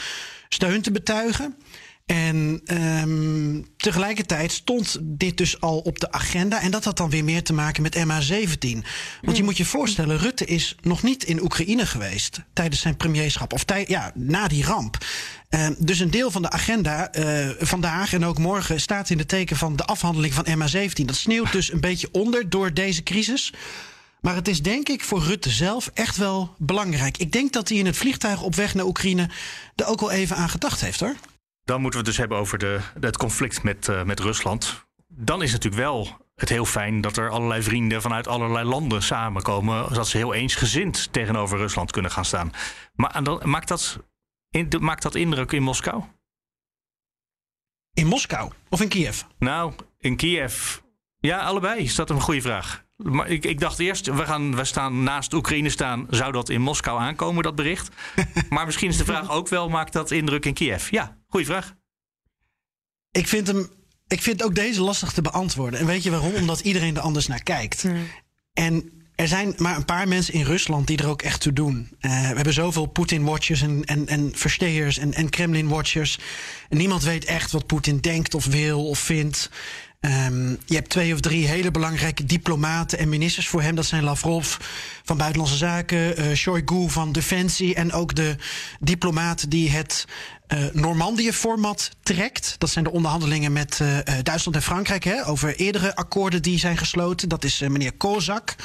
steun 0.50 0.82
te 0.82 0.92
betuigen. 0.92 1.56
En 2.08 2.62
um, 3.01 3.68
tegelijkertijd 3.77 4.51
stond 4.51 4.98
dit 5.01 5.38
dus 5.38 5.62
al 5.62 5.80
op 5.80 6.00
de 6.00 6.12
agenda. 6.12 6.62
En 6.62 6.72
dat 6.72 6.84
had 6.84 6.98
dan 6.98 7.10
weer 7.10 7.24
meer 7.24 7.44
te 7.44 7.54
maken 7.54 7.82
met 7.82 7.98
MH17. 7.98 8.88
Want 9.22 9.38
je 9.38 9.44
moet 9.44 9.58
je 9.58 9.66
voorstellen, 9.66 10.18
Rutte 10.18 10.46
is 10.46 10.75
nog 10.82 11.04
niet 11.04 11.24
in 11.24 11.42
Oekraïne 11.42 11.86
geweest 11.86 12.42
tijdens 12.54 12.82
zijn 12.82 12.98
premierschap. 12.98 13.54
Of 13.54 13.63
tij, 13.63 13.86
ja, 13.88 14.12
na 14.16 14.48
die 14.48 14.66
ramp. 14.66 14.98
Um, 15.50 15.75
dus 15.80 16.00
een 16.00 16.12
deel 16.12 16.32
van 16.32 16.42
de 16.42 16.50
agenda 16.50 17.16
uh, 17.16 17.50
vandaag 17.60 18.13
en 18.13 18.25
ook 18.25 18.38
morgen 18.38 18.82
staat 18.82 19.10
in 19.10 19.18
de 19.18 19.25
teken 19.25 19.58
van 19.58 19.75
de 19.75 19.86
afhandeling 19.86 20.34
van 20.34 20.46
MH17. 20.46 21.06
Dat 21.06 21.16
sneeuwt 21.16 21.51
dus 21.51 21.72
een 21.72 21.82
beetje 21.82 22.10
onder 22.12 22.50
door 22.50 22.74
deze 22.74 23.04
crisis. 23.04 23.54
Maar 24.28 24.36
het 24.36 24.48
is 24.48 24.62
denk 24.62 24.90
ik 24.90 25.04
voor 25.04 25.22
Rutte 25.22 25.50
zelf 25.50 25.92
echt 25.94 26.18
wel 26.18 26.56
belangrijk. 26.58 27.18
Ik 27.18 27.32
denk 27.32 27.54
dat 27.54 27.70
hij 27.70 27.78
in 27.78 27.86
het 27.86 27.98
vliegtuig 27.98 28.42
op 28.42 28.56
weg 28.56 28.74
naar 28.74 28.86
Oekraïne 28.86 29.30
er 29.76 29.86
ook 29.86 30.00
wel 30.00 30.12
even 30.12 30.36
aan 30.36 30.50
gedacht 30.50 30.82
heeft 30.82 31.00
hoor. 31.00 31.16
Dan 31.64 31.82
moeten 31.82 32.00
we 32.00 32.06
het 32.06 32.06
dus 32.06 32.18
hebben 32.18 32.38
over 32.38 32.58
de, 32.58 32.80
het 33.00 33.18
conflict 33.18 33.64
met, 33.64 33.88
uh, 33.88 34.04
met 34.04 34.20
Rusland. 34.20 34.86
Dan 35.08 35.42
is 35.42 35.52
het 35.52 35.64
natuurlijk 35.64 35.90
wel 35.90 36.18
het 36.36 36.50
heel 36.50 36.66
fijn 36.66 37.02
dat 37.02 37.18
er 37.18 37.30
allerlei 37.30 37.62
vrienden 37.62 38.02
vanuit 38.02 38.28
allerlei 38.28 38.68
landen 38.68 39.04
samenkomen. 39.04 39.88
Zodat 39.88 40.08
ze 40.08 40.18
heel 40.18 40.34
eensgezind 40.34 41.14
tegenover 41.14 41.58
Rusland 41.58 41.92
kunnen 41.92 42.12
gaan 42.12 42.26
staan. 42.26 42.52
Maar 42.96 43.24
dan, 43.24 43.42
maakt, 43.44 43.68
dat, 43.68 44.00
maakt 44.80 45.02
dat 45.02 45.16
indruk 45.16 45.52
in 45.52 45.64
Moskou? 45.64 46.04
In 47.94 48.08
Moskou 48.08 48.52
of 48.70 48.82
in 48.82 48.88
Kiev? 48.88 49.22
Nou, 49.40 49.74
in 50.00 50.16
Kiev. 50.16 50.78
Ja, 51.28 51.40
allebei. 51.40 51.84
Is 51.84 51.96
dat 51.96 52.10
een 52.10 52.22
goede 52.22 52.42
vraag? 52.42 52.86
Maar 52.96 53.28
ik, 53.28 53.46
ik, 53.46 53.60
dacht 53.60 53.80
eerst, 53.80 54.06
we, 54.06 54.26
gaan, 54.26 54.56
we 54.56 54.64
staan 54.64 55.04
naast 55.04 55.34
Oekraïne 55.34 55.70
staan. 55.70 56.08
Zou 56.10 56.32
dat 56.32 56.50
in 56.50 56.62
Moskou 56.62 57.00
aankomen, 57.00 57.44
dat 57.44 57.56
bericht? 57.56 57.90
maar 58.50 58.66
misschien 58.66 58.90
is 58.90 58.98
de 58.98 59.06
vraag 59.06 59.32
ook 59.32 59.48
wel, 59.48 59.70
maakt 59.70 59.94
dat 59.94 60.12
indruk 60.12 60.46
in 60.46 60.54
Kiev? 60.54 60.92
Ja, 60.92 61.18
goede 61.28 61.46
vraag. 61.46 61.76
Ik 63.12 63.28
vind, 63.28 63.48
hem, 63.48 63.70
ik 64.08 64.22
vind 64.22 64.44
ook 64.44 64.56
deze 64.56 64.82
lastig 64.82 65.12
te 65.12 65.22
beantwoorden. 65.22 65.80
En 65.80 65.86
weet 65.86 66.04
je 66.04 66.12
waarom? 66.12 66.34
Omdat 66.34 66.60
iedereen 66.60 66.96
er 66.96 67.02
anders 67.02 67.28
naar 67.28 67.44
kijkt. 67.44 67.88
En 68.54 68.98
er 69.16 69.28
zijn 69.28 69.54
maar 69.58 69.76
een 69.76 69.86
paar 69.86 70.08
mensen 70.08 70.34
in 70.34 70.44
Rusland 70.44 70.88
die 70.88 70.98
er 70.98 71.08
ook 71.08 71.22
echt 71.22 71.42
toe 71.42 71.54
doen. 71.54 71.90
Uh, 72.02 72.12
we 72.30 72.36
hebben 72.36 72.54
zoveel 72.54 72.86
Poetin-watchers 72.86 73.62
en, 73.62 73.86
en, 73.86 74.08
en 74.08 74.32
versteers 74.36 74.98
en, 74.98 75.14
en 75.14 75.30
Kremlin-watchers. 75.30 76.20
En 76.70 76.78
niemand 76.78 77.04
weet 77.04 77.26
echt 77.26 77.52
wat 77.52 77.66
Poetin 77.66 78.00
denkt 78.00 78.34
of 78.34 78.46
wil 78.46 78.88
of 78.88 79.00
vindt. 79.00 79.50
Um, 80.00 80.58
je 80.66 80.75
hebt 80.75 80.89
twee 80.89 81.13
of 81.13 81.20
drie 81.20 81.48
hele 81.48 81.72
belangrijke 81.72 82.25
diplomaten 82.25 82.98
en 82.98 83.10
ministers 83.10 83.48
voor 83.48 83.62
hem. 83.62 83.75
Dat 83.75 83.86
zijn 83.86 84.04
Lavrov 84.04 84.56
van 85.04 85.18
Buitenlandse 85.18 85.58
Zaken, 85.58 86.20
uh, 86.20 86.36
Shoigu 86.36 86.89
van 86.89 87.12
Defensie 87.12 87.75
en 87.75 87.94
ook 87.94 88.16
de 88.16 88.36
diplomaat 88.80 89.51
die 89.51 89.70
het 89.70 90.06
uh, 90.48 90.60
Normandië-format 90.74 91.92
trekt. 92.04 92.56
Dat 92.58 92.70
zijn 92.70 92.84
de 92.84 92.92
onderhandelingen 92.92 93.51
met 93.51 93.80
uh, 93.82 93.98
Duitsland 94.24 94.56
en 94.56 94.63
Frankrijk 94.63 95.04
hè, 95.04 95.27
over 95.27 95.56
eerdere 95.56 95.96
akkoorden 95.96 96.42
die 96.42 96.60
zijn 96.60 96.77
gesloten. 96.77 97.30
Dat 97.30 97.44
is 97.44 97.60
meneer 97.60 97.94
Kozak. 97.94 98.56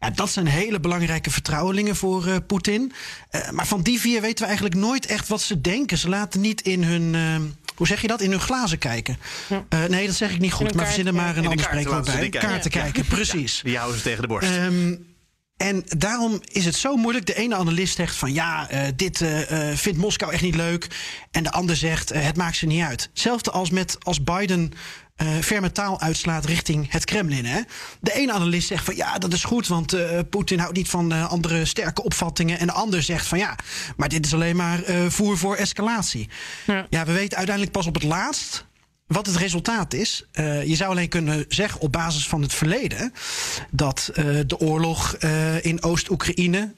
Ja, 0.00 0.10
dat 0.10 0.30
zijn 0.30 0.46
hele 0.46 0.80
belangrijke 0.80 1.30
vertrouwelingen 1.30 1.96
voor 1.96 2.40
Poetin. 2.40 2.92
Maar 3.50 3.66
van 3.66 3.82
die 3.82 4.00
vier 4.00 4.20
weten 4.20 4.38
we 4.38 4.44
eigenlijk 4.44 4.74
nooit 4.74 5.06
echt 5.06 5.28
wat 5.28 5.40
ze 5.40 5.60
denken. 5.60 5.98
Ze 5.98 6.08
laten 6.08 6.40
niet 6.40 6.60
in 6.60 6.82
hun. 6.82 7.14
Hoe 7.74 7.86
zeg 7.86 8.00
je 8.00 8.06
dat? 8.06 8.20
In 8.20 8.30
hun 8.30 8.40
glazen 8.40 8.78
kijken. 8.78 9.18
Ja. 9.48 9.86
nee, 9.88 10.06
dat 10.06 10.14
zeg 10.16 10.30
ik 10.30 10.38
niet 10.38 10.52
goed. 10.52 10.74
Maar 10.74 10.84
verzinnen 10.84 11.14
maar 11.14 11.36
een 11.36 11.46
ander 11.46 11.64
spreekwoord 11.64 12.04
bij. 12.04 12.28
Kaarten 12.28 12.70
kijken, 12.70 13.04
precies. 13.04 13.56
Ja, 13.62 13.68
die 13.68 13.76
houden 13.76 13.98
ze 13.98 14.04
tegen 14.04 14.22
de 14.22 14.28
borst. 14.28 14.50
Um, 14.50 15.10
en 15.62 15.84
daarom 15.86 16.40
is 16.44 16.64
het 16.64 16.74
zo 16.74 16.96
moeilijk. 16.96 17.26
De 17.26 17.34
ene 17.34 17.54
analist 17.54 17.96
zegt 17.96 18.16
van 18.16 18.32
ja, 18.32 18.72
uh, 18.72 18.80
dit 18.96 19.20
uh, 19.20 19.38
vindt 19.74 19.98
Moskou 19.98 20.32
echt 20.32 20.42
niet 20.42 20.54
leuk. 20.54 20.86
En 21.30 21.42
de 21.42 21.50
ander 21.50 21.76
zegt 21.76 22.12
uh, 22.12 22.24
het 22.24 22.36
maakt 22.36 22.56
ze 22.56 22.66
niet 22.66 22.82
uit. 22.82 23.02
Hetzelfde 23.02 23.50
als 23.50 23.70
met 23.70 23.96
als 24.00 24.24
Biden 24.24 24.72
uh, 25.22 25.38
ferme 25.40 25.72
taal 25.72 26.00
uitslaat 26.00 26.44
richting 26.44 26.90
het 26.90 27.04
Kremlin. 27.04 27.44
Hè? 27.44 27.60
De 28.00 28.12
ene 28.12 28.32
analist 28.32 28.68
zegt 28.68 28.84
van 28.84 28.96
ja, 28.96 29.18
dat 29.18 29.32
is 29.32 29.44
goed, 29.44 29.66
want 29.66 29.94
uh, 29.94 30.18
Poetin 30.30 30.58
houdt 30.58 30.76
niet 30.76 30.88
van 30.88 31.12
uh, 31.12 31.30
andere 31.30 31.64
sterke 31.64 32.02
opvattingen. 32.02 32.58
En 32.58 32.66
de 32.66 32.72
ander 32.72 33.02
zegt 33.02 33.26
van 33.26 33.38
ja, 33.38 33.56
maar 33.96 34.08
dit 34.08 34.26
is 34.26 34.34
alleen 34.34 34.56
maar 34.56 34.80
voer 35.08 35.38
voor 35.38 35.56
escalatie. 35.56 36.28
Ja. 36.66 36.86
ja, 36.90 37.04
we 37.04 37.12
weten 37.12 37.36
uiteindelijk 37.36 37.76
pas 37.76 37.86
op 37.86 37.94
het 37.94 38.02
laatst 38.02 38.64
wat 39.12 39.26
het 39.26 39.36
resultaat 39.36 39.94
is. 39.94 40.24
Uh, 40.32 40.64
je 40.64 40.76
zou 40.76 40.90
alleen 40.90 41.08
kunnen 41.08 41.44
zeggen 41.48 41.80
op 41.80 41.92
basis 41.92 42.26
van 42.26 42.42
het 42.42 42.54
verleden 42.54 43.12
dat 43.70 44.10
uh, 44.14 44.40
de 44.46 44.58
oorlog 44.58 45.16
uh, 45.20 45.64
in 45.64 45.82
Oost-Oekraïne 45.82 46.74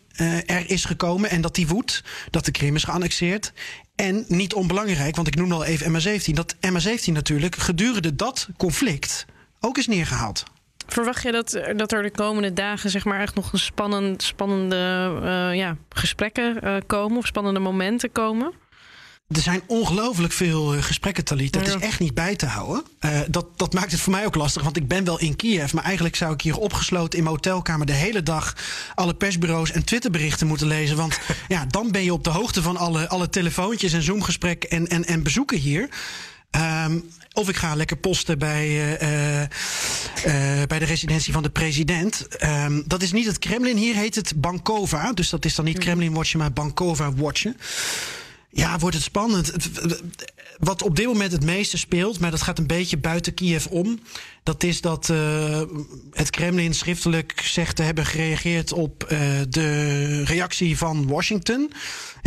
er 0.46 0.70
is 0.70 0.84
gekomen 0.84 1.30
en 1.30 1.40
dat 1.40 1.54
die 1.54 1.66
woedt, 1.66 2.04
dat 2.30 2.44
de 2.44 2.50
Krim 2.50 2.74
is 2.74 2.84
geannexeerd. 2.84 3.52
En 3.96 4.24
niet 4.28 4.54
onbelangrijk, 4.54 5.16
want 5.16 5.28
ik 5.28 5.34
noem 5.36 5.52
al 5.52 5.64
even 5.64 5.92
MH17, 5.92 6.32
dat 6.32 6.54
MH17 6.54 7.12
natuurlijk 7.12 7.56
gedurende 7.56 8.14
dat 8.14 8.48
conflict 8.56 9.26
ook 9.60 9.78
is 9.78 9.86
neergehaald. 9.86 10.44
Verwacht 10.86 11.22
je 11.22 11.32
dat, 11.32 11.60
dat 11.76 11.92
er 11.92 12.02
de 12.02 12.10
komende 12.10 12.52
dagen 12.52 12.90
zeg 12.90 13.04
maar 13.04 13.20
echt 13.20 13.34
nog 13.34 13.52
een 13.52 13.58
spannend, 13.58 14.22
spannende 14.22 14.76
ja, 15.54 15.76
gesprekken 15.88 16.82
komen 16.86 17.18
of 17.18 17.26
spannende 17.26 17.60
momenten 17.60 18.12
komen? 18.12 18.52
Er 19.28 19.40
zijn 19.40 19.62
ongelooflijk 19.66 20.32
veel 20.32 20.82
gesprekken, 20.82 21.24
Talit. 21.24 21.52
Dat 21.52 21.66
ja. 21.66 21.74
is 21.74 21.82
echt 21.82 22.00
niet 22.00 22.14
bij 22.14 22.36
te 22.36 22.46
houden. 22.46 22.84
Uh, 23.00 23.20
dat, 23.28 23.46
dat 23.56 23.72
maakt 23.72 23.92
het 23.92 24.00
voor 24.00 24.12
mij 24.12 24.26
ook 24.26 24.34
lastig, 24.34 24.62
want 24.62 24.76
ik 24.76 24.88
ben 24.88 25.04
wel 25.04 25.18
in 25.18 25.36
Kiev. 25.36 25.72
Maar 25.72 25.84
eigenlijk 25.84 26.16
zou 26.16 26.32
ik 26.32 26.40
hier 26.40 26.58
opgesloten 26.58 27.18
in 27.18 27.24
mijn 27.24 27.36
hotelkamer 27.36 27.86
de 27.86 27.92
hele 27.92 28.22
dag 28.22 28.56
alle 28.94 29.14
persbureaus 29.14 29.70
en 29.70 29.84
Twitterberichten 29.84 30.46
moeten 30.46 30.66
lezen. 30.66 30.96
Want 30.96 31.18
ja, 31.48 31.66
dan 31.66 31.90
ben 31.90 32.04
je 32.04 32.12
op 32.12 32.24
de 32.24 32.30
hoogte 32.30 32.62
van 32.62 32.76
alle, 32.76 33.08
alle 33.08 33.28
telefoontjes 33.28 33.92
en 33.92 34.02
Zoomgesprekken 34.02 34.70
en, 34.70 34.88
en, 34.88 35.04
en 35.04 35.22
bezoeken 35.22 35.58
hier. 35.58 35.88
Um, 36.86 37.04
of 37.32 37.48
ik 37.48 37.56
ga 37.56 37.74
lekker 37.74 37.96
posten 37.96 38.38
bij, 38.38 38.68
uh, 39.02 39.40
uh, 39.40 39.46
bij 40.66 40.78
de 40.78 40.84
residentie 40.84 41.32
van 41.32 41.42
de 41.42 41.50
president. 41.50 42.26
Um, 42.42 42.82
dat 42.86 43.02
is 43.02 43.12
niet 43.12 43.26
het 43.26 43.38
Kremlin, 43.38 43.76
hier 43.76 43.94
heet 43.94 44.14
het 44.14 44.32
Bankova. 44.36 45.12
Dus 45.12 45.30
dat 45.30 45.44
is 45.44 45.54
dan 45.54 45.64
niet 45.64 45.78
Kremlin 45.78 46.12
Watchen, 46.12 46.38
maar 46.38 46.52
Bankova 46.52 47.12
Watchen. 47.12 47.56
Ja, 48.54 48.78
wordt 48.78 48.96
het 48.96 49.04
spannend. 49.04 49.52
Wat 50.58 50.82
op 50.82 50.96
dit 50.96 51.06
moment 51.06 51.32
het 51.32 51.44
meeste 51.44 51.78
speelt, 51.78 52.20
maar 52.20 52.30
dat 52.30 52.42
gaat 52.42 52.58
een 52.58 52.66
beetje 52.66 52.96
buiten 52.96 53.34
Kiev 53.34 53.66
om. 53.66 54.00
Dat 54.42 54.62
is 54.62 54.80
dat 54.80 55.08
uh, 55.08 55.62
het 56.10 56.30
Kremlin 56.30 56.74
schriftelijk 56.74 57.40
zegt 57.44 57.76
te 57.76 57.82
hebben 57.82 58.06
gereageerd 58.06 58.72
op 58.72 59.06
uh, 59.12 59.18
de 59.48 60.24
reactie 60.24 60.78
van 60.78 61.06
Washington. 61.06 61.72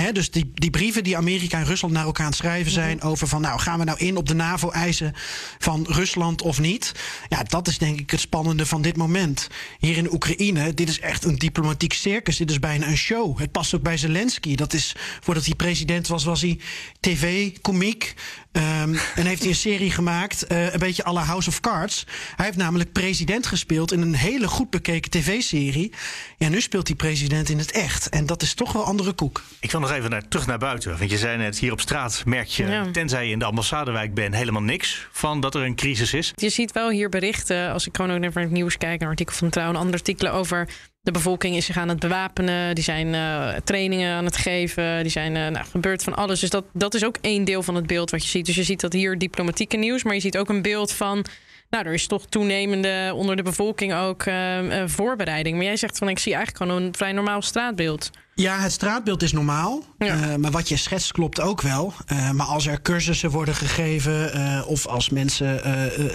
Hè, 0.01 0.11
dus 0.11 0.31
die, 0.31 0.51
die 0.53 0.69
brieven 0.69 1.03
die 1.03 1.17
Amerika 1.17 1.57
en 1.57 1.65
Rusland 1.65 1.93
naar 1.93 2.05
elkaar 2.05 2.25
aan 2.25 2.31
het 2.31 2.39
schrijven 2.39 2.71
zijn 2.71 3.01
over 3.01 3.27
van 3.27 3.41
nou 3.41 3.59
gaan 3.59 3.79
we 3.79 3.85
nou 3.85 3.97
in 3.99 4.17
op 4.17 4.27
de 4.27 4.33
NAVO-eisen 4.33 5.13
van 5.59 5.85
Rusland 5.89 6.41
of 6.41 6.59
niet. 6.59 6.91
Ja, 7.29 7.43
dat 7.43 7.67
is 7.67 7.77
denk 7.77 7.99
ik 7.99 8.11
het 8.11 8.19
spannende 8.19 8.65
van 8.65 8.81
dit 8.81 8.97
moment. 8.97 9.47
Hier 9.79 9.97
in 9.97 10.13
Oekraïne, 10.13 10.73
dit 10.73 10.89
is 10.89 10.99
echt 10.99 11.23
een 11.23 11.37
diplomatiek 11.37 11.93
circus. 11.93 12.37
Dit 12.37 12.49
is 12.49 12.59
bijna 12.59 12.87
een 12.87 12.97
show. 12.97 13.39
Het 13.39 13.51
past 13.51 13.75
ook 13.75 13.81
bij 13.81 13.97
Zelensky. 13.97 14.55
Dat 14.55 14.73
is 14.73 14.95
voordat 15.19 15.45
hij 15.45 15.55
president 15.55 16.07
was, 16.07 16.23
was 16.23 16.41
hij 16.41 16.59
tv-komiek. 16.99 18.13
Ehm, 18.57 18.95
en 19.15 19.25
heeft 19.25 19.39
hij 19.41 19.49
een 19.49 19.55
serie 19.55 19.91
gemaakt, 19.91 20.47
eh, 20.47 20.73
een 20.73 20.79
beetje 20.79 21.05
à 21.05 21.13
la 21.13 21.21
House 21.23 21.49
of 21.49 21.59
Cards. 21.59 22.05
Hij 22.35 22.45
heeft 22.45 22.57
namelijk 22.57 22.91
president 22.91 23.47
gespeeld 23.47 23.91
in 23.91 24.01
een 24.01 24.15
hele 24.15 24.47
goed 24.47 24.69
bekeken 24.69 25.11
tv-serie. 25.11 25.93
Ja, 26.37 26.49
nu 26.49 26.61
speelt 26.61 26.87
hij 26.87 26.95
president 26.95 27.49
in 27.49 27.57
het 27.57 27.71
echt. 27.71 28.09
En 28.09 28.25
dat 28.25 28.41
is 28.41 28.53
toch 28.53 28.71
wel 28.71 28.83
andere 28.83 29.13
koek. 29.13 29.43
Ik 29.59 29.71
wil 29.71 29.79
nog 29.79 29.91
even 29.91 30.09
naar, 30.09 30.27
terug 30.27 30.45
naar 30.47 30.57
buiten. 30.57 30.97
Want 30.97 31.11
je 31.11 31.17
zei 31.17 31.37
net, 31.37 31.59
hier 31.59 31.71
op 31.71 31.79
straat 31.81 32.21
merk 32.25 32.47
je, 32.47 32.65
Ja. 32.65 32.91
tenzij 32.91 33.25
je 33.25 33.31
in 33.31 33.39
de 33.39 33.45
ambassadewijk 33.45 34.13
bent, 34.13 34.35
helemaal 34.35 34.61
niks 34.61 35.07
van 35.11 35.39
dat 35.39 35.55
er 35.55 35.61
een 35.61 35.75
crisis 35.75 36.13
is. 36.13 36.31
Je 36.35 36.49
ziet 36.49 36.71
wel 36.71 36.89
hier 36.89 37.09
berichten, 37.09 37.71
als 37.71 37.87
ik 37.87 37.95
gewoon 37.95 38.11
ook 38.11 38.19
naar 38.19 38.43
het 38.43 38.51
nieuws 38.51 38.77
kijk, 38.77 39.01
een 39.01 39.07
artikel 39.07 39.35
van 39.35 39.49
Trouw 39.49 39.69
en 39.69 39.75
andere 39.75 39.97
artikelen 39.97 40.33
over 40.33 40.67
de 41.07 41.13
bevolking 41.13 41.55
is 41.55 41.65
zich 41.65 41.77
aan 41.77 41.89
het 41.89 41.99
bewapenen. 41.99 42.75
Die 42.75 42.83
zijn 42.83 43.13
eh, 43.13 43.49
trainingen 43.63 44.13
aan 44.13 44.25
het 44.25 44.37
geven. 44.37 45.01
Die 45.01 45.11
zijn 45.11 45.35
eh 45.35 45.47
nou, 45.47 45.65
gebeurd 45.65 46.03
van 46.03 46.15
alles. 46.15 46.39
Dus 46.39 46.49
dat, 46.49 46.65
dat 46.73 46.93
is 46.93 47.05
ook 47.05 47.17
één 47.21 47.43
deel 47.43 47.63
van 47.63 47.75
het 47.75 47.87
beeld 47.87 48.11
wat 48.11 48.23
je 48.23 48.29
ziet. 48.29 48.45
Dus 48.45 48.55
je 48.55 48.63
ziet 48.63 48.81
dat 48.81 48.93
hier 48.93 49.17
diplomatieke 49.17 49.77
nieuws, 49.77 50.03
maar 50.03 50.13
je 50.13 50.19
ziet 50.19 50.37
ook 50.37 50.49
een 50.49 50.61
beeld 50.61 50.91
van. 50.91 51.25
Nou, 51.69 51.85
er 51.85 51.93
is 51.93 52.07
toch 52.07 52.25
toenemende 52.25 53.11
onder 53.15 53.35
de 53.35 53.43
bevolking 53.43 53.93
ook 53.93 54.23
eh, 54.23 54.59
voorbereiding. 54.85 55.55
Maar 55.55 55.65
jij 55.65 55.77
zegt 55.77 55.97
van 55.97 56.09
ik 56.09 56.19
zie 56.19 56.33
eigenlijk 56.33 56.63
gewoon 56.63 56.83
een 56.83 56.95
vrij 56.95 57.11
normaal 57.11 57.41
straatbeeld. 57.41 58.09
Ja, 58.37 58.59
het 58.59 58.71
straatbeeld 58.71 59.23
is 59.23 59.31
normaal. 59.31 59.83
Ja. 59.97 60.21
Eh, 60.21 60.35
maar 60.35 60.51
wat 60.51 60.69
je 60.69 60.77
schetst 60.77 61.11
klopt 61.11 61.41
ook 61.41 61.61
wel. 61.61 61.93
Eh, 62.05 62.31
maar 62.31 62.45
als 62.45 62.67
er 62.67 62.81
cursussen 62.81 63.29
worden 63.29 63.55
gegeven. 63.55 64.33
eh, 64.33 64.67
of 64.67 64.87
als 64.87 65.09
mensen 65.09 65.61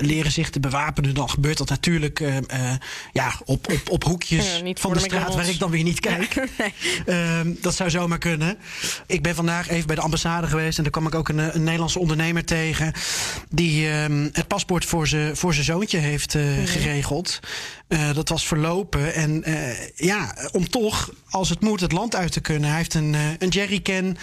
leren 0.00 0.32
zich 0.32 0.50
te 0.50 0.60
bewapenen. 0.60 1.14
dan 1.14 1.30
gebeurt 1.30 1.58
dat 1.58 1.68
natuurlijk 1.68 2.42
ja, 3.12 3.32
op, 3.44 3.72
op, 3.72 3.90
op 3.90 4.04
hoekjes 4.04 4.46
Ja, 4.46 4.72
van 4.74 4.92
de 4.92 4.98
de 4.98 5.04
straat. 5.04 5.34
Waar 5.34 5.48
ik 5.48 5.58
dan 5.58 5.70
weer 5.70 5.82
niet 5.82 6.00
kijk. 6.00 6.34
Nee. 6.58 6.74
Ehm, 7.06 7.52
dat 7.60 7.74
zou 7.74 7.90
zomaar 7.90 8.18
kunnen. 8.18 8.58
Ik 9.06 9.22
ben 9.22 9.34
vandaag 9.34 9.68
even 9.68 9.86
bij 9.86 9.96
de 9.96 10.02
ambassade 10.02 10.46
geweest. 10.46 10.76
En 10.76 10.82
daar 10.82 10.92
kwam 10.92 11.06
ik 11.06 11.14
ook 11.14 11.28
een, 11.28 11.54
een 11.54 11.62
Nederlandse 11.62 11.98
ondernemer 11.98 12.44
tegen. 12.44 12.92
Die 13.48 13.88
ehm, 13.90 14.28
het 14.32 14.46
paspoort 14.46 14.84
voor 14.84 15.06
zijn 15.06 15.36
voor 15.36 15.54
zoontje 15.54 15.98
heeft 15.98 16.34
eh, 16.34 16.42
geregeld. 16.64 17.40
Eh, 17.92 18.14
dat 18.14 18.28
was 18.28 18.46
verlopen. 18.46 19.14
En 19.14 19.44
eh, 19.44 19.88
ja, 19.94 20.34
om 20.52 20.68
toch, 20.68 21.10
als 21.30 21.48
het 21.48 21.60
moet, 21.60 21.80
het 21.80 21.92
land 21.92 22.16
uit 22.16 22.32
te 22.32 22.40
kunnen. 22.40 22.68
Hij 22.68 22.78
heeft 22.78 22.94
een, 22.94 23.14
eh, 23.14 23.20
een 23.38 23.48
jerrycan. 23.48 24.16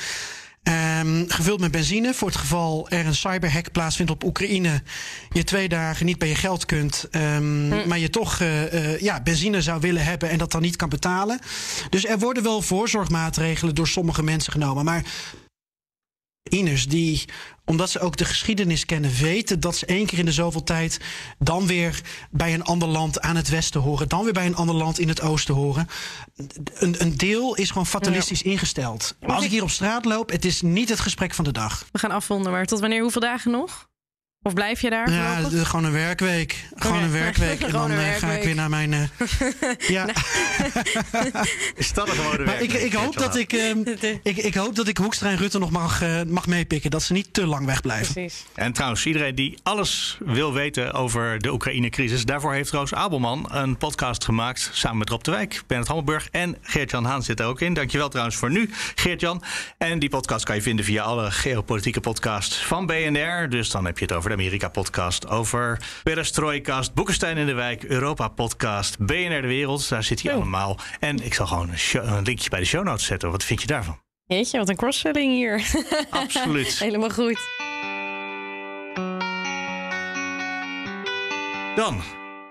ehm, 0.64 1.24
gevuld 1.28 1.60
met 1.60 1.72
benzine. 1.72 2.14
Voor 2.14 2.28
het 2.28 2.38
geval 2.38 2.90
er 2.90 3.06
een 3.06 3.16
cyberhack 3.16 3.72
plaatsvindt 3.72 4.12
op 4.12 4.24
Oekraïne. 4.24 4.82
Je 5.30 5.44
twee 5.44 5.70
dagen 5.70 6.06
niet 6.06 6.18
bij 6.18 6.28
je 6.28 6.36
geld 6.36 6.66
kunt. 6.66 7.08
ehm, 7.12 7.88
Maar 7.88 8.00
je 8.00 8.10
toch 8.10 8.40
ja, 9.00 9.22
benzine 9.22 9.62
zou 9.62 9.80
willen 9.82 10.04
hebben 10.04 10.30
en 10.30 10.38
dat 10.38 10.52
dan 10.52 10.62
niet 10.62 10.76
kan 10.76 10.90
betalen. 10.90 11.40
Dus 11.90 12.06
er 12.06 12.20
worden 12.20 12.44
wel 12.44 12.62
voorzorgmaatregelen 12.62 13.76
door 13.76 13.88
sommige 13.88 14.24
mensen 14.24 14.52
genomen. 14.52 14.86
Maar 14.86 15.04
Oekraïners 16.44 16.88
die, 16.88 17.26
omdat 17.66 17.90
ze 17.90 18.00
ook 18.00 18.18
de 18.18 18.26
geschiedenis 18.26 18.86
kennen, 18.86 19.12
weten 19.12 19.60
dat 19.60 19.76
ze 19.76 19.86
één 19.86 20.06
keer 20.06 20.20
in 20.20 20.26
de 20.26 20.32
zoveel 20.32 20.64
tijd 20.64 21.00
dan 21.40 21.68
weer 21.68 22.02
bij 22.32 22.54
een 22.54 22.64
ander 22.64 22.88
land 22.88 23.22
aan 23.22 23.36
het 23.36 23.50
westen 23.50 23.82
horen, 23.82 24.10
dan 24.10 24.24
weer 24.24 24.34
bij 24.34 24.46
een 24.46 24.56
ander 24.56 24.76
land 24.76 25.00
in 25.00 25.08
het 25.08 25.22
oosten 25.22 25.56
horen. 25.56 25.88
Een, 26.74 26.96
een 27.02 27.18
deel 27.18 27.56
is 27.56 27.70
gewoon 27.70 27.86
fatalistisch 27.86 28.42
ingesteld. 28.42 29.16
Maar 29.20 29.36
als 29.36 29.46
ik 29.46 29.52
hier 29.52 29.64
op 29.64 29.70
straat 29.70 30.06
loop, 30.06 30.30
het 30.30 30.46
is 30.46 30.62
niet 30.62 30.90
het 30.90 31.00
gesprek 31.00 31.34
van 31.34 31.44
de 31.44 31.52
dag. 31.52 31.86
We 31.92 32.00
gaan 32.00 32.12
afronden, 32.12 32.52
maar 32.52 32.66
tot 32.66 32.80
wanneer? 32.80 33.02
Hoeveel 33.02 33.22
dagen 33.22 33.52
nog? 33.52 33.89
Of 34.42 34.54
blijf 34.54 34.82
je 34.82 34.90
daar? 34.90 35.12
Ja, 35.12 35.42
de- 35.50 35.66
gewoon 35.66 35.86
een 35.86 35.92
werkweek. 35.92 36.66
Gewoon 36.76 37.04
een 37.04 37.12
werkweek. 37.12 37.62
En 37.62 37.72
dan 37.72 37.92
eh, 37.92 38.14
ga 38.16 38.32
ik 38.32 38.44
weer 38.44 38.56
naar 38.56 38.70
mijn. 38.70 38.94
eh, 38.94 39.02
ja. 39.96 40.06
Is 41.76 41.94
dat 41.94 42.08
een 42.10 42.16
gewone 42.16 42.46
Maar 42.46 42.62
ik, 42.62 42.74
ik, 42.74 42.94
hoop 42.94 43.18
dat 43.18 43.36
ik, 43.36 43.54
ehm, 43.54 43.78
ik, 44.24 44.38
ik 44.38 44.54
hoop 44.56 44.76
dat 44.76 44.88
ik 44.88 44.98
Hoekstra 44.98 45.30
en 45.30 45.38
Rutte 45.38 45.60
nog 45.60 45.70
mag, 45.72 46.02
eh, 46.02 46.22
mag 46.28 46.48
meepikken. 46.48 46.92
Dat 46.92 47.04
ze 47.04 47.14
niet 47.14 47.34
te 47.34 47.46
lang 47.46 47.66
wegblijven. 47.66 48.14
Precies. 48.14 48.46
En 48.56 48.74
trouwens, 48.74 49.06
iedereen 49.06 49.36
die 49.36 49.58
alles 49.64 50.18
wil 50.26 50.54
weten 50.54 50.94
over 50.94 51.40
de 51.40 51.52
Oekraïne-crisis... 51.52 52.26
daarvoor 52.26 52.54
heeft 52.54 52.72
Roos 52.72 52.94
Abelman 52.94 53.46
een 53.52 53.78
podcast 53.78 54.24
gemaakt... 54.26 54.70
samen 54.74 54.98
met 54.98 55.10
Rob 55.10 55.22
de 55.24 55.32
Wijk, 55.32 55.62
Bernard 55.68 55.88
Hammelburg 55.88 56.28
en 56.32 56.58
Geert-Jan 56.62 57.06
Haan 57.06 57.24
zit 57.24 57.40
er 57.40 57.46
ook 57.46 57.62
in. 57.62 57.74
Dankjewel 57.74 58.10
trouwens 58.10 58.36
voor 58.38 58.52
nu, 58.52 58.70
Geert-Jan. 58.96 59.44
En 59.78 60.00
die 60.00 60.10
podcast 60.10 60.46
kan 60.46 60.56
je 60.56 60.62
vinden 60.62 60.86
via 60.86 61.04
alle 61.04 61.32
geopolitieke 61.32 62.00
podcasts 62.00 62.58
van 62.66 62.86
BNR. 62.86 63.50
Dus 63.50 63.70
dan 63.70 63.86
heb 63.86 63.98
je 64.00 64.06
het 64.06 64.14
over 64.14 64.29
de 64.30 64.36
Amerika-podcast, 64.36 65.28
over 65.28 65.82
Perestroikast... 66.04 66.94
Boekenstein 66.94 67.38
in 67.38 67.46
de 67.46 67.54
Wijk, 67.54 67.84
Europa-podcast, 67.84 68.98
BNR 69.00 69.42
De 69.42 69.48
Wereld. 69.48 69.90
Daar 69.90 70.04
zit 70.04 70.22
hij 70.22 70.34
allemaal. 70.34 70.78
En 71.00 71.18
ik 71.26 71.34
zal 71.34 71.48
gewoon 71.48 71.70
een, 71.70 71.78
show- 71.78 72.06
een 72.06 72.24
linkje 72.24 72.50
bij 72.50 72.60
de 72.60 72.66
show 72.66 72.84
notes 72.84 73.06
zetten. 73.06 73.32
Wat 73.32 73.44
vind 73.44 73.62
je 73.62 73.68
daarvan? 73.68 74.00
Jeetje, 74.26 74.58
wat 74.58 74.70
een 74.70 74.76
cross-selling 74.76 75.34
hier. 75.34 75.64
Absoluut. 76.10 76.80
Helemaal 76.80 77.10
goed. 77.10 77.40
Dan, 81.76 82.02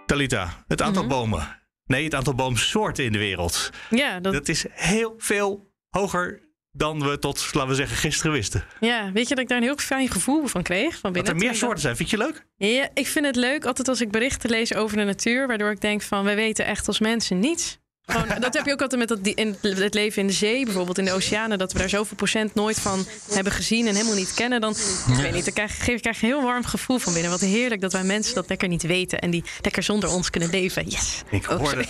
Talita, 0.06 0.64
het 0.66 0.82
aantal 0.82 1.06
bomen. 1.06 1.56
Nee, 1.86 2.04
het 2.04 2.14
aantal 2.14 2.34
boomsoorten 2.34 3.04
in 3.04 3.12
de 3.12 3.18
wereld. 3.18 3.70
Ja, 3.90 4.20
dat, 4.20 4.32
Dat 4.32 4.48
is 4.48 4.66
heel 4.70 5.14
veel 5.18 5.72
hoger 5.88 6.47
dan 6.72 7.09
we 7.09 7.18
tot, 7.18 7.48
laten 7.54 7.68
we 7.70 7.74
zeggen, 7.76 7.96
gisteren 7.96 8.33
wisten. 8.33 8.64
ja, 8.81 9.12
weet 9.12 9.28
je 9.28 9.35
dat 9.35 9.42
ik 9.44 9.48
daar 9.48 9.59
een 9.59 9.64
heel 9.64 9.76
fijn 9.76 10.09
gevoel 10.09 10.46
van 10.46 10.62
kreeg? 10.62 10.90
Van 10.98 11.00
Dat 11.02 11.12
binnen, 11.12 11.33
er 11.33 11.38
meer 11.38 11.54
soorten 11.54 11.81
zijn. 11.81 11.96
Vind 11.96 12.11
je 12.11 12.16
leuk? 12.16 12.33
dat- 12.59 12.68
Ja, 12.68 12.88
ik 12.94 13.07
vind 13.07 13.26
het 13.26 13.37
leuk 13.37 13.64
altijd 13.64 13.88
als 13.88 14.00
ik 14.00 14.11
berichten 14.11 14.50
lees 14.50 14.74
over 14.74 14.96
de 14.96 15.04
natuur. 15.04 15.46
Waardoor 15.46 15.70
ik 15.70 15.81
denk 15.81 16.02
van, 16.02 16.24
wij 16.24 16.37
weten 16.37 16.66
echt 16.66 16.87
als 16.87 16.98
mensen 16.98 17.38
niets. 17.38 17.78
Gewoon, 18.08 18.40
dat 18.40 18.54
heb 18.54 18.66
je 18.66 18.72
ook 18.72 18.80
altijd 18.82 19.00
met 19.00 19.08
dat, 19.08 19.24
die- 19.24 19.34
in 19.34 19.56
het 19.62 19.94
leven 19.94 20.20
in 20.22 20.26
de 20.26 20.32
zee, 20.32 20.64
bijvoorbeeld 20.64 20.98
in 20.98 21.04
de 21.04 21.12
oceanen. 21.12 21.58
Dat 21.58 21.72
we 21.72 21.78
daar 21.78 21.88
zoveel 21.88 22.16
procent 22.16 22.54
nooit 22.54 22.80
van 22.80 23.06
hebben 23.32 23.52
gezien 23.52 23.86
en 23.86 23.94
helemaal 23.94 24.14
niet 24.16 24.34
kennen. 24.34 24.60
Dan, 24.60 24.70
ik 25.08 25.14
weet 25.14 25.32
niet, 25.32 25.44
dan 25.44 25.54
krijg, 25.54 25.84
geef, 25.84 26.00
krijg 26.00 26.20
je 26.20 26.26
een 26.26 26.32
heel 26.32 26.42
warm 26.42 26.64
gevoel 26.64 26.98
van 26.98 27.12
binnen. 27.12 27.30
Wat 27.30 27.40
heerlijk 27.40 27.80
dat 27.80 27.92
wij 27.92 28.02
mensen 28.04 28.34
dat 28.34 28.48
lekker 28.48 28.68
niet 28.68 28.82
weten. 28.82 29.18
En 29.18 29.30
die 29.30 29.44
lekker 29.62 29.82
zonder 29.82 30.10
ons 30.10 30.30
kunnen 30.30 30.50
leven. 30.50 30.88
Yes. 30.88 31.22
Ik 31.30 31.50
Oh, 31.50 31.56
hoorde 31.58 31.84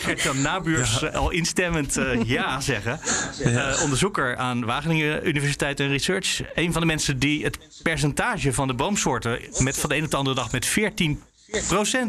Gert-Jan 0.00 0.40
Nabuurs 0.40 1.02
eh, 1.02 1.14
al 1.14 1.30
instemmend 1.30 1.96
eh, 1.96 2.22
ja 2.36 2.60
zeggen. 2.60 3.00
Eh, 3.44 3.80
onderzoeker 3.82 4.36
aan 4.36 4.64
Wageningen 4.64 5.28
Universiteit 5.28 5.80
en 5.80 5.88
Research. 5.88 6.40
Een 6.54 6.72
van 6.72 6.80
de 6.80 6.86
mensen 6.86 7.18
die 7.18 7.44
het 7.44 7.58
percentage 7.82 8.52
van 8.52 8.66
de 8.66 8.74
boomsoorten... 8.74 9.40
Met, 9.58 9.78
van 9.78 9.88
de 9.88 9.94
ene 9.94 10.04
op 10.04 10.10
de 10.10 10.16
andere 10.16 10.36
dag 10.36 10.52
met 10.52 10.66
14 10.66 11.22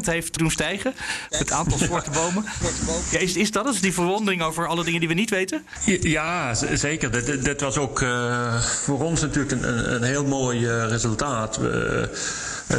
heeft 0.06 0.38
doen 0.38 0.50
stijgen. 0.50 0.94
Het 1.30 1.52
aantal 1.52 1.78
soorten 1.78 2.12
bomen. 2.22 2.44
Ja, 3.10 3.18
is, 3.18 3.36
is 3.36 3.50
dat 3.50 3.64
het? 3.64 3.82
Die 3.82 3.92
verwondering 3.92 4.42
over 4.42 4.66
alle 4.66 4.84
dingen 4.84 5.00
die 5.00 5.08
we 5.08 5.14
niet 5.14 5.30
weten? 5.30 5.66
Ja, 6.00 6.54
zeker. 6.74 7.10
Dit- 7.10 7.26
Dit, 7.26 7.44
dit 7.44 7.60
was 7.60 7.76
ook 7.78 8.02
eh, 8.02 8.60
voor 8.62 9.02
ons 9.02 9.20
natuurlijk 9.20 9.52
een, 9.52 9.68
een, 9.68 9.94
een 9.94 10.02
heel 10.02 10.24
mooi 10.24 10.66
eh, 10.66 10.88
resultaat. 10.88 11.56
We, 11.56 12.08
eh, 12.66 12.76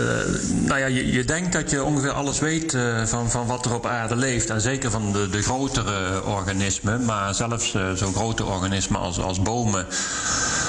nou 0.49 0.79
ja, 0.79 0.85
je, 0.85 1.11
je 1.11 1.25
denkt 1.25 1.53
dat 1.53 1.69
je 1.69 1.83
ongeveer 1.83 2.11
alles 2.11 2.39
weet 2.39 2.73
eh, 2.73 3.05
van, 3.05 3.29
van 3.29 3.47
wat 3.47 3.65
er 3.65 3.73
op 3.73 3.85
aarde 3.85 4.15
leeft. 4.15 4.49
En 4.49 4.61
zeker 4.61 4.91
van 4.91 5.11
de, 5.11 5.29
de 5.29 5.41
grotere 5.41 6.23
organismen. 6.23 7.05
Maar 7.05 7.35
zelfs 7.35 7.73
eh, 7.73 7.91
zo'n 7.91 8.13
grote 8.13 8.45
organismen 8.45 8.99
als, 8.99 9.19
als 9.19 9.41
bomen. 9.41 9.85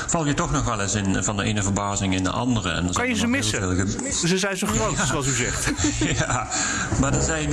Val 0.07 0.27
je 0.27 0.35
toch 0.35 0.53
nog 0.53 0.65
wel 0.65 0.81
eens 0.81 0.95
in 0.95 1.25
van 1.25 1.37
de 1.37 1.43
ene 1.43 1.63
verbazing 1.63 2.15
in 2.15 2.25
de 2.25 2.31
andere. 2.31 2.71
En 2.71 2.93
Kan 2.93 3.09
je 3.09 3.15
ze 3.15 3.21
veel 3.21 3.29
missen? 3.29 4.29
Ze 4.29 4.39
zijn 4.39 4.57
zo 4.57 4.67
groot, 4.67 4.97
zoals 5.11 5.27
u 5.27 5.35
zegt. 5.35 5.73
ja, 6.19 6.49
maar 7.01 7.15
er 7.15 7.23
zijn. 7.23 7.51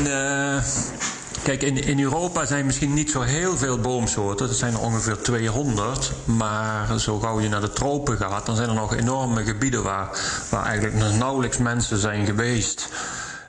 Kijk, 1.44 1.62
in, 1.62 1.84
in 1.84 2.00
Europa 2.00 2.46
zijn 2.46 2.66
misschien 2.66 2.94
niet 2.94 3.12
zo 3.12 3.22
heel 3.22 3.58
veel 3.58 3.80
boomsoorten. 3.80 4.50
Er 4.50 4.56
zijn 4.56 4.74
er 4.74 4.80
ongeveer 4.80 5.22
200. 5.22 6.12
Maar 6.26 7.00
zo 7.00 7.20
gauw 7.20 7.40
je 7.40 7.50
naar 7.50 7.62
de 7.62 7.70
tropen 7.70 8.18
gaat, 8.18 8.46
dan 8.46 8.56
zijn 8.56 8.70
er 8.70 8.76
nog 8.76 8.96
enorme 8.96 9.44
gebieden 9.44 9.84
waar, 9.84 10.10
waar 10.50 10.66
eigenlijk 10.66 11.16
nauwelijks 11.18 11.58
mensen 11.58 11.98
zijn 11.98 12.26
geweest. 12.26 12.90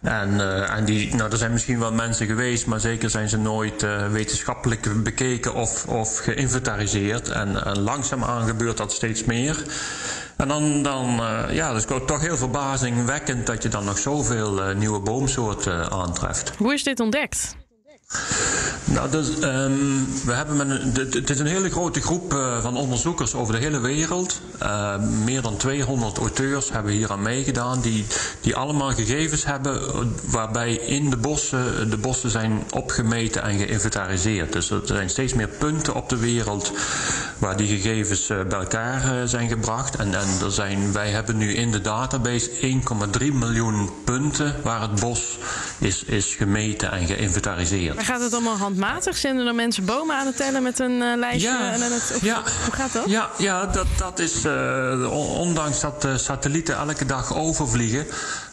En, 0.05 0.41
eh, 0.41 0.77
en 0.77 0.85
die, 0.85 1.15
nou, 1.15 1.31
er 1.31 1.37
zijn 1.37 1.53
misschien 1.53 1.79
wel 1.79 1.93
mensen 1.93 2.27
geweest, 2.27 2.67
maar 2.67 2.81
zeker 2.81 3.11
zijn 3.11 3.29
ze 3.29 3.39
nooit 3.39 3.83
eh, 3.83 4.07
wetenschappelijk 4.09 5.03
bekeken 5.03 5.55
of, 5.55 5.87
of 5.87 6.19
geïnventariseerd. 6.19 7.29
En, 7.29 7.65
en 7.65 7.79
langzaamaan 7.79 8.47
gebeurt 8.47 8.77
dat 8.77 8.93
steeds 8.93 9.25
meer. 9.25 9.65
En 10.37 10.49
dan, 10.49 10.83
dan 10.83 11.21
eh, 11.21 11.55
ja, 11.55 11.73
dat 11.73 11.91
is 11.91 12.07
toch 12.07 12.21
heel 12.21 12.37
verbazingwekkend 12.37 13.47
dat 13.47 13.63
je 13.63 13.69
dan 13.69 13.85
nog 13.85 13.99
zoveel 13.99 14.75
nieuwe 14.77 15.01
boomsoorten 15.01 15.91
aantreft. 15.91 16.53
Hoe 16.59 16.75
is 16.75 16.83
dit 16.83 17.01
ontdekt? 17.01 17.57
Nou, 18.85 19.11
dus, 19.11 19.39
ehm, 19.39 19.73
we 20.25 20.33
hebben 20.33 20.71
een, 20.71 20.93
het 21.11 21.31
is 21.31 21.39
een 21.39 21.47
hele 21.47 21.71
grote 21.71 22.01
groep 22.01 22.35
eh, 22.35 22.63
van 22.63 22.77
onderzoekers 22.77 23.35
over 23.35 23.55
de 23.55 23.61
hele 23.61 23.81
wereld. 23.81 24.41
Eh, 24.59 24.99
meer 25.25 25.43
dan 25.43 25.57
200 25.57 26.19
auteurs 26.19 26.71
hebben 26.71 26.93
hier 26.93 27.11
aan 27.11 27.23
meegedaan, 27.23 27.81
die, 27.81 28.07
die 28.41 28.57
allemaal 28.57 28.91
gegevens 28.91 29.45
hebben 29.45 29.81
eh, 29.83 29.99
waarbij 30.25 30.75
in 30.75 31.11
de 31.11 31.17
bossen 31.17 31.91
de 31.91 31.97
bossen 31.97 32.31
zijn 32.31 32.63
opgemeten 32.71 33.43
en 33.43 33.59
geïnventariseerd. 33.59 34.53
Dus 34.53 34.71
er 34.71 34.81
zijn 34.85 35.11
steeds 35.11 35.35
meer 35.35 35.49
punten 35.49 35.95
op 35.95 36.09
de 36.09 36.17
wereld 36.17 36.73
waar 37.39 37.57
die 37.57 37.69
gegevens 37.69 38.31
eh, 38.31 38.43
bij 38.49 38.59
elkaar 38.59 39.03
eh, 39.05 39.29
zijn 39.29 39.49
gebracht. 39.49 39.97
En, 39.97 40.15
en 40.15 40.29
er 40.45 40.53
zijn, 40.53 40.93
wij 40.93 41.11
hebben 41.11 41.37
nu 41.37 41.55
in 41.55 41.71
de 41.71 41.81
database 41.81 42.51
1,3 43.21 43.33
miljoen 43.33 43.91
punten 44.05 44.55
waar 44.63 44.81
het 44.81 45.01
bos 45.01 45.39
is, 45.79 46.05
is 46.05 46.35
gemeten 46.35 46.93
en 46.93 47.07
geïnventariseerd. 47.07 48.04
Gaat 48.05 48.21
het 48.21 48.33
allemaal 48.33 48.57
handmatig? 48.57 49.17
Zijn 49.17 49.39
er 49.39 49.45
dan 49.45 49.55
mensen 49.55 49.85
bomen 49.85 50.17
aan 50.17 50.27
het 50.27 50.37
tellen 50.37 50.63
met 50.63 50.79
een 50.79 51.03
eh, 51.03 51.17
lijstje? 51.17 51.49
Ja, 51.51 51.73
en 51.73 51.81
dan 51.81 51.93
het, 51.93 52.13
of- 52.15 52.23
ja. 52.23 52.43
Hoe 52.65 52.73
gaat 52.75 52.93
dat? 52.93 53.05
Ja, 53.07 53.31
ja 53.39 53.67
dat, 53.67 53.87
dat 53.99 54.19
is, 54.19 54.45
eh, 54.45 54.53
on- 55.13 55.27
ondanks 55.29 55.81
dat 55.81 56.03
de 56.03 56.19
satellieten 56.19 56.77
elke 56.77 57.07
dag 57.07 57.35
overvliegen, 57.35 58.07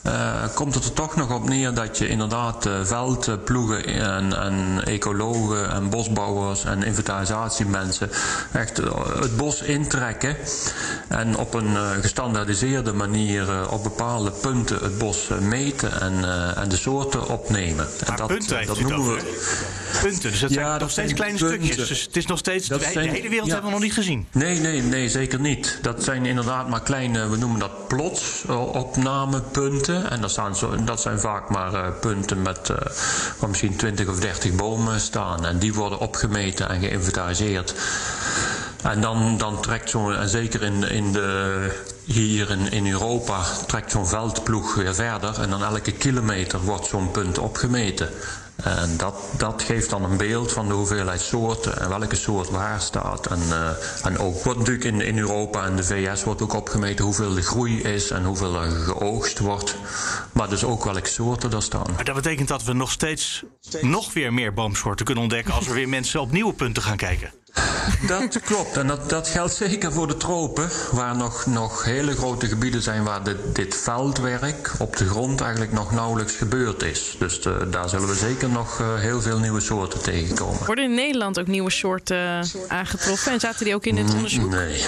eh, 0.03 0.43
komt 0.55 0.73
het 0.75 0.83
er 0.85 0.93
toch 0.93 1.15
nog 1.15 1.31
op 1.33 1.49
neer 1.49 1.73
dat 1.73 1.97
je 1.97 2.07
inderdaad 2.07 2.65
eh, 2.65 2.73
veldploegen 2.83 3.85
en, 3.85 4.41
en 4.41 4.81
ecologen 4.85 5.71
en 5.71 5.89
bosbouwers 5.89 6.63
en 6.65 6.83
inventarisatiemensen 6.83 8.09
echt 8.51 8.79
eh, 8.79 8.91
het 9.19 9.37
bos 9.37 9.61
intrekken 9.61 10.35
en 11.07 11.37
op 11.37 11.53
een 11.53 11.75
eh, 11.75 11.89
gestandaardiseerde 12.01 12.93
manier 12.93 13.69
op 13.69 13.83
bepaalde 13.83 14.31
punten 14.31 14.77
het 14.83 14.97
bos 14.97 15.27
meten 15.41 16.01
en, 16.01 16.13
en 16.55 16.69
de 16.69 16.77
soorten 16.77 17.27
opnemen. 17.27 17.85
En 18.05 18.13
Maar 18.17 18.25
punten 18.27 18.65
dat 18.67 18.79
noemen 18.79 19.13
we. 19.15 19.39
Punten, 20.01 20.31
dus 20.31 20.39
dat 20.39 20.49
Ja, 20.49 20.55
zijn 20.55 20.71
dat 20.71 20.79
nog 20.79 20.91
steeds 20.91 21.13
kleine 21.13 21.37
punten. 21.37 21.57
stukjes. 21.65 21.87
Dus 21.87 22.01
het 22.01 22.15
is 22.17 22.25
nog 22.25 22.37
steeds, 22.37 22.67
Dat 22.67 22.79
de, 22.79 22.91
de 22.93 22.99
hele 22.99 23.29
wereld 23.29 23.47
ja. 23.47 23.53
hebben 23.53 23.71
we 23.71 23.77
nog 23.77 23.85
niet 23.85 23.93
gezien. 23.93 24.27
Nee, 24.31 24.59
nee, 24.59 24.81
nee, 24.81 25.09
zeker 25.09 25.39
niet. 25.39 25.77
Dat 25.81 26.03
zijn 26.03 26.25
inderdaad 26.25 26.69
maar 26.69 26.81
kleine, 26.81 27.29
we 27.29 27.37
noemen 27.37 27.59
dat 27.59 27.87
plots, 27.87 28.43
eh, 28.47 28.75
En 29.95 30.21
dat, 30.21 30.31
staan 30.31 30.55
zo, 30.55 30.83
dat 30.83 31.01
zijn 31.01 31.19
vaak 31.19 31.49
maar 31.49 31.73
eh, 31.73 31.87
punten 31.99 32.41
met 32.41 32.69
eh, 32.69 32.77
waar 33.39 33.49
misschien 33.49 33.75
20 33.75 34.07
of 34.07 34.19
30 34.19 34.55
bomen 34.55 34.99
staan. 34.99 35.45
En 35.45 35.57
die 35.57 35.73
worden 35.73 35.99
opgemeten 35.99 36.69
en 36.69 36.79
geïnventariseerd. 36.79 37.75
En 38.83 39.01
dan, 39.01 39.37
dan 39.37 39.61
trekt 39.61 39.89
zo'n, 39.89 40.15
en 40.15 40.29
zeker 40.29 40.61
in, 40.61 40.83
in 40.83 41.11
de, 41.11 41.69
hier 42.05 42.49
in, 42.49 42.71
in 42.71 42.87
Europa, 42.87 43.41
trekt 43.67 43.91
zo'n 43.91 44.07
veldploeg 44.07 44.75
weer 44.75 44.95
verder. 44.95 45.41
En 45.41 45.49
dan 45.49 45.63
elke 45.63 45.91
kilometer 45.91 46.59
wordt 46.59 46.85
zo'n 46.85 47.11
punt 47.11 47.37
opgemeten. 47.37 48.09
En 48.63 48.97
dat, 48.97 49.15
dat 49.37 49.63
geeft 49.63 49.89
dan 49.89 50.03
een 50.03 50.17
beeld 50.17 50.51
van 50.51 50.67
de 50.67 50.73
hoeveelheid 50.73 51.21
soorten 51.21 51.79
en 51.79 51.89
welke 51.89 52.15
soort 52.15 52.49
waar 52.49 52.81
staat. 52.81 53.25
En, 53.27 53.41
eh, 53.49 53.69
en 54.05 54.17
ook 54.17 54.43
wordt 54.43 54.59
natuurlijk 54.59 54.85
in, 54.85 55.01
in 55.01 55.17
Europa 55.17 55.65
en 55.65 55.75
de 55.75 55.83
VS 55.83 56.23
wordt 56.23 56.41
ook 56.41 56.53
opgemeten 56.53 57.05
hoeveel 57.05 57.33
de 57.33 57.41
groei 57.41 57.81
is 57.81 58.09
en 58.09 58.23
hoeveel 58.23 58.61
er 58.61 58.71
geoogst 58.71 59.39
wordt. 59.39 59.75
Maar 60.31 60.49
dus 60.49 60.63
ook 60.63 60.83
welke 60.83 61.09
soorten 61.09 61.51
er 61.51 61.61
staan. 61.61 61.91
Maar 61.95 62.03
dat 62.03 62.15
betekent 62.15 62.47
dat 62.47 62.63
we 62.63 62.73
nog 62.73 62.91
steeds 62.91 63.43
nog 63.81 64.13
weer 64.13 64.33
meer 64.33 64.53
boomsoorten 64.53 65.05
kunnen 65.05 65.23
ontdekken 65.23 65.53
als 65.53 65.67
er 65.67 65.73
weer 65.73 65.89
mensen 65.89 66.21
op 66.21 66.31
nieuwe 66.31 66.53
punten 66.53 66.83
gaan 66.83 66.97
kijken. 66.97 67.31
Dat 68.07 68.39
klopt. 68.45 68.77
En 68.77 68.87
dat, 68.87 69.09
dat 69.09 69.27
geldt 69.27 69.53
zeker 69.53 69.91
voor 69.91 70.07
de 70.07 70.17
tropen, 70.17 70.69
waar 70.91 71.15
nog, 71.15 71.45
nog 71.45 71.83
hele 71.83 72.15
grote 72.15 72.47
gebieden 72.47 72.81
zijn 72.81 73.03
waar 73.03 73.23
dit, 73.23 73.37
dit 73.53 73.75
veldwerk 73.75 74.71
op 74.79 74.97
de 74.97 75.07
grond 75.07 75.41
eigenlijk 75.41 75.71
nog 75.71 75.91
nauwelijks 75.91 76.33
gebeurd 76.35 76.83
is. 76.83 77.15
Dus 77.19 77.41
de- 77.41 77.67
daar 77.69 77.89
zullen 77.89 78.07
we 78.07 78.15
zeker 78.15 78.49
nog 78.49 78.79
eh, 78.79 78.95
heel 78.95 79.21
veel 79.21 79.37
nieuwe 79.39 79.59
soorten 79.59 80.01
tegenkomen. 80.01 80.65
Worden 80.65 80.83
in 80.85 80.93
Nederland 80.95 81.39
ook 81.39 81.47
nieuwe 81.47 81.69
soorten 81.71 82.45
aangetroffen? 82.67 83.31
En 83.31 83.39
zaten 83.39 83.65
die 83.65 83.75
ook 83.75 83.85
in 83.85 83.95
dit 83.95 84.13
onderzoek? 84.13 84.49
Nee. 84.49 84.83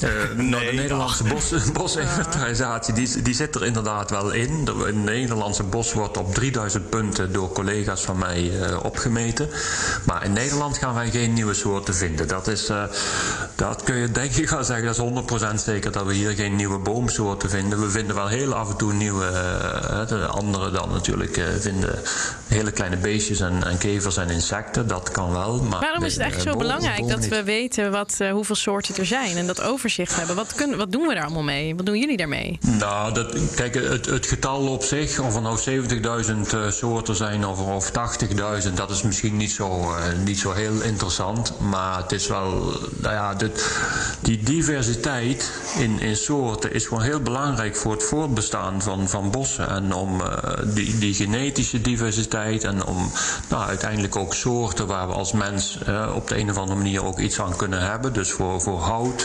Eh, 0.00 0.08
nou, 0.36 0.64
de 0.66 0.72
Nederlandse 0.72 1.24
bos, 1.24 1.52
bosinventarisatie 1.72 2.94
die, 2.94 3.22
die 3.22 3.34
zit 3.34 3.54
er 3.54 3.64
inderdaad 3.64 4.10
wel 4.10 4.30
in. 4.30 4.64
De, 4.64 4.74
het 4.86 4.94
Nederlandse 4.94 5.62
bos 5.62 5.92
wordt 5.92 6.16
op 6.16 6.34
3000 6.34 6.90
punten 6.90 7.32
door 7.32 7.52
collega's 7.52 8.00
van 8.02 8.18
mij 8.18 8.60
eh, 8.60 8.84
opgemeten. 8.84 9.48
Maar 10.04 10.24
in 10.24 10.32
Nederland 10.32 10.78
gaan 10.78 10.94
wij 10.94 11.10
geen 11.10 11.32
nieuwe 11.32 11.54
soorten 11.54 11.91
vinden. 11.94 12.28
Dat, 12.28 12.48
is, 12.48 12.68
eh, 12.68 12.84
dat 13.54 13.82
kun 13.82 13.96
je 13.96 14.10
denk 14.10 14.34
ik 14.34 14.48
wel 14.48 14.64
zeggen, 14.64 14.86
dat 14.86 14.94
is 14.94 15.00
100% 15.00 15.60
zeker 15.60 15.92
dat 15.92 16.06
we 16.06 16.14
hier 16.14 16.30
geen 16.30 16.56
nieuwe 16.56 16.78
boomsoorten 16.78 17.50
vinden. 17.50 17.80
We 17.80 17.90
vinden 17.90 18.16
wel 18.16 18.28
heel 18.28 18.54
af 18.54 18.70
en 18.70 18.76
toe 18.76 18.92
nieuwe, 18.92 19.24
eh, 19.24 20.06
de 20.06 20.26
andere 20.26 20.70
dan 20.70 20.90
natuurlijk 20.92 21.36
eh, 21.36 21.44
vinden 21.58 21.98
hele 22.52 22.70
kleine 22.70 22.96
beestjes 22.96 23.40
en, 23.40 23.64
en 23.64 23.78
kevers 23.78 24.16
en 24.16 24.30
insecten. 24.30 24.86
Dat 24.86 25.10
kan 25.10 25.32
wel. 25.32 25.62
Maar 25.62 25.80
Waarom 25.80 26.04
is 26.04 26.16
het 26.16 26.34
eh, 26.34 26.40
zo 26.40 26.56
belangrijk 26.56 27.08
dat 27.08 27.20
niet. 27.20 27.28
we 27.28 27.42
weten 27.42 27.90
wat, 27.90 28.14
eh, 28.18 28.30
hoeveel 28.30 28.54
soorten 28.54 28.96
er 28.96 29.06
zijn 29.06 29.36
en 29.36 29.46
dat 29.46 29.62
overzicht 29.62 30.16
hebben? 30.16 30.36
Wat, 30.36 30.54
kunnen, 30.54 30.78
wat 30.78 30.92
doen 30.92 31.06
we 31.06 31.14
daar 31.14 31.24
allemaal 31.24 31.42
mee? 31.42 31.76
Wat 31.76 31.86
doen 31.86 31.98
jullie 31.98 32.16
daarmee? 32.16 32.58
Nou, 32.78 33.14
dat, 33.14 33.36
kijk, 33.54 33.74
het, 33.74 34.06
het 34.06 34.26
getal 34.26 34.66
op 34.66 34.82
zich, 34.82 35.18
of 35.18 35.34
er 35.34 35.42
nou 35.42 35.58
70.000 35.58 36.52
eh, 36.52 36.70
soorten 36.70 37.16
zijn 37.16 37.46
of, 37.46 37.58
of 37.58 37.90
80.000, 38.64 38.72
dat 38.74 38.90
is 38.90 39.02
misschien 39.02 39.36
niet 39.36 39.52
zo, 39.52 39.80
eh, 39.80 40.18
niet 40.24 40.38
zo 40.38 40.52
heel 40.52 40.80
interessant. 40.80 41.52
Maar 41.58 41.81
het 42.02 42.12
is 42.12 42.26
wel, 42.26 42.76
nou 43.00 43.14
ja, 43.14 43.34
dit, 43.34 43.70
die 44.20 44.42
diversiteit 44.42 45.52
in, 45.78 46.00
in 46.00 46.16
soorten 46.16 46.72
is 46.72 46.86
gewoon 46.86 47.02
heel 47.02 47.20
belangrijk 47.20 47.76
voor 47.76 47.92
het 47.92 48.02
voortbestaan 48.02 48.82
van, 48.82 49.08
van 49.08 49.30
bossen. 49.30 49.68
En 49.68 49.92
om 49.92 50.20
eh, 50.20 50.52
die, 50.64 50.98
die 50.98 51.14
genetische 51.14 51.80
diversiteit 51.80 52.64
en 52.64 52.84
om 52.84 53.10
nou, 53.48 53.66
uiteindelijk 53.66 54.16
ook 54.16 54.34
soorten 54.34 54.86
waar 54.86 55.06
we 55.06 55.12
als 55.12 55.32
mens 55.32 55.78
eh, 55.86 56.12
op 56.14 56.28
de 56.28 56.38
een 56.38 56.50
of 56.50 56.56
andere 56.56 56.78
manier 56.78 57.04
ook 57.04 57.18
iets 57.18 57.40
aan 57.40 57.56
kunnen 57.56 57.80
hebben. 57.80 58.12
Dus 58.12 58.30
voor, 58.30 58.60
voor 58.60 58.80
hout 58.80 59.24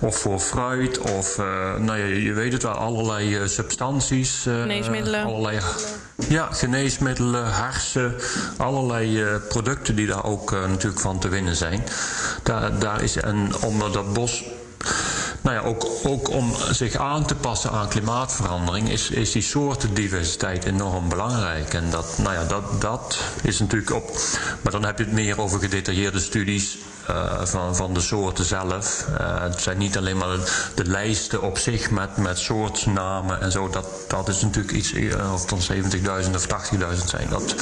of 0.00 0.16
voor 0.16 0.38
fruit 0.38 0.98
of 0.98 1.38
eh, 1.38 1.44
nou 1.78 1.98
ja, 1.98 2.04
je 2.04 2.32
weet 2.32 2.52
het 2.52 2.62
wel, 2.62 2.72
allerlei 2.72 3.36
eh, 3.36 3.46
substanties. 3.46 4.46
eh, 4.46 4.60
Geneesmiddelen. 4.60 5.24
Allerlei, 5.24 5.58
ja, 6.28 6.48
geneesmiddelen, 6.50 7.46
harsen, 7.46 8.14
allerlei 8.56 9.24
producten 9.48 9.96
die 9.96 10.06
daar 10.06 10.24
ook 10.24 10.50
natuurlijk 10.50 11.00
van 11.00 11.18
te 11.18 11.28
winnen 11.28 11.56
zijn. 11.56 11.82
Daar, 12.42 12.78
daar 12.78 13.02
is 13.02 13.16
en 13.16 13.50
onder 13.62 13.92
dat 13.92 14.12
bos. 14.12 14.44
Nou 15.40 15.56
ja, 15.56 15.62
ook, 15.62 15.86
ook 16.04 16.30
om 16.30 16.52
zich 16.70 16.96
aan 16.96 17.26
te 17.26 17.34
passen 17.34 17.70
aan 17.70 17.88
klimaatverandering 17.88 18.90
is, 18.90 19.10
is 19.10 19.32
die 19.32 19.42
soortendiversiteit 19.42 20.64
enorm 20.64 21.08
belangrijk. 21.08 21.74
En 21.74 21.90
dat, 21.90 22.18
nou 22.18 22.34
ja, 22.34 22.44
dat, 22.44 22.80
dat 22.80 23.18
is 23.42 23.58
natuurlijk 23.58 23.94
op. 23.94 24.10
Maar 24.62 24.72
dan 24.72 24.84
heb 24.84 24.98
je 24.98 25.04
het 25.04 25.12
meer 25.12 25.40
over 25.40 25.60
gedetailleerde 25.60 26.20
studies 26.20 26.78
eh, 27.10 27.46
van, 27.46 27.76
van 27.76 27.94
de 27.94 28.00
soorten 28.00 28.44
zelf. 28.44 29.06
Eh, 29.18 29.40
het 29.40 29.60
zijn 29.60 29.78
niet 29.78 29.96
alleen 29.96 30.16
maar 30.16 30.36
de, 30.74 30.84
lijsten 30.84 31.42
op 31.42 31.58
zich 31.58 31.90
met, 31.90 32.16
met 32.16 32.38
soortnamen 32.38 33.40
en 33.40 33.52
zo. 33.52 33.68
Dat, 33.68 33.86
dat 34.08 34.28
is 34.28 34.42
natuurlijk 34.42 34.74
iets, 34.74 34.92
eh, 34.92 35.32
of 35.32 35.44
dan 35.44 35.60
70.000 35.60 36.34
of 36.34 36.46
80.000 36.46 37.08
zijn. 37.08 37.28
Dat 37.28 37.54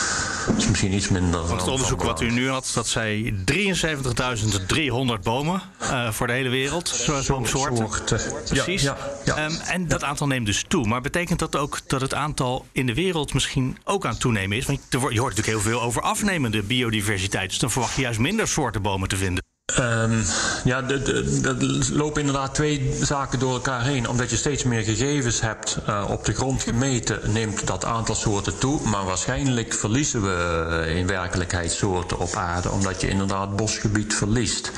is 0.57 0.69
misschien 0.69 0.93
iets 0.93 1.09
minder. 1.09 1.47
Want 1.47 1.61
het 1.61 1.71
onderzoek 1.71 2.03
wat 2.03 2.21
u 2.21 2.31
nu 2.31 2.51
had, 2.51 2.71
dat 2.75 2.87
zei 2.87 3.35
73.300 3.45 5.23
bomen 5.23 5.63
voor 6.11 6.27
de 6.27 6.33
hele 6.33 6.49
wereld. 6.49 6.89
Zo- 6.89 7.21
Zo'n 7.21 7.47
soorten. 7.47 7.77
Soorten. 7.77 8.21
Precies. 8.49 8.83
Ja, 8.83 8.97
ja, 9.25 9.35
ja. 9.35 9.45
Ehm, 9.45 9.61
en 9.67 9.89
dat 9.89 10.05
aantal 10.05 10.27
neemt 10.27 10.47
dus 10.47 10.65
toe. 10.69 10.87
Maar 10.87 11.01
betekent 11.01 11.39
dat 11.39 11.57
ook 11.57 11.79
dat 11.87 12.01
het 12.01 12.15
aantal 12.15 12.67
in 12.73 12.87
de 12.87 12.95
wereld 12.95 13.35
misschien 13.35 13.79
ook 13.85 14.05
aan 14.05 14.11
het 14.11 14.21
toenemen 14.21 14.57
is? 14.57 14.67
Want 14.67 14.81
je 14.91 14.99
hoort 14.99 15.13
natuurlijk 15.15 15.47
heel 15.47 15.61
veel 15.61 15.83
over 15.83 16.03
afnemende 16.03 16.63
biodiversiteit. 16.63 17.49
Dus 17.49 17.59
dan 17.59 17.71
verwacht 17.71 17.95
je 17.95 18.03
juist 18.03 18.19
minder 18.19 18.49
soorten 18.49 18.83
bomen 18.83 19.09
te 19.09 19.17
vinden. 19.17 19.38
Ehm, 19.75 20.23
ja, 20.65 20.83
er 20.89 21.57
lopen 21.93 22.21
inderdaad 22.21 22.55
twee 22.55 22.97
zaken 23.03 23.39
door 23.39 23.53
elkaar 23.53 23.85
heen. 23.85 24.09
Omdat 24.09 24.31
je 24.31 24.37
steeds 24.37 24.65
meer 24.65 24.83
gegevens 24.83 25.41
hebt 25.41 25.79
eh, 25.87 26.05
op 26.09 26.25
de 26.25 26.33
grond 26.33 26.63
gemeten, 26.63 27.33
neemt 27.33 27.67
dat 27.67 27.85
aantal 27.85 28.15
soorten 28.15 28.59
toe. 28.59 28.81
Maar 28.89 29.05
waarschijnlijk 29.05 29.75
verliezen 29.75 30.23
we 30.23 30.67
eh, 30.71 30.97
in 30.97 31.07
werkelijkheid 31.07 31.73
soorten 31.73 32.19
op 32.19 32.35
aarde, 32.35 32.71
omdat 32.71 33.01
je 33.01 33.09
inderdaad 33.09 33.57
bosgebied 33.57 34.15
verliest. 34.15 34.71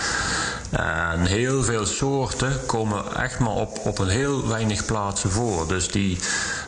En 0.71 1.25
heel 1.25 1.63
veel 1.63 1.87
soorten 1.87 2.67
komen 2.67 3.17
echt 3.17 3.39
maar 3.39 3.55
op, 3.55 3.81
op 3.85 3.99
een 3.99 4.09
heel 4.09 4.49
weinig 4.49 4.85
plaatsen 4.85 5.31
voor. 5.31 5.69
Dus 5.69 5.89
die, 5.89 6.19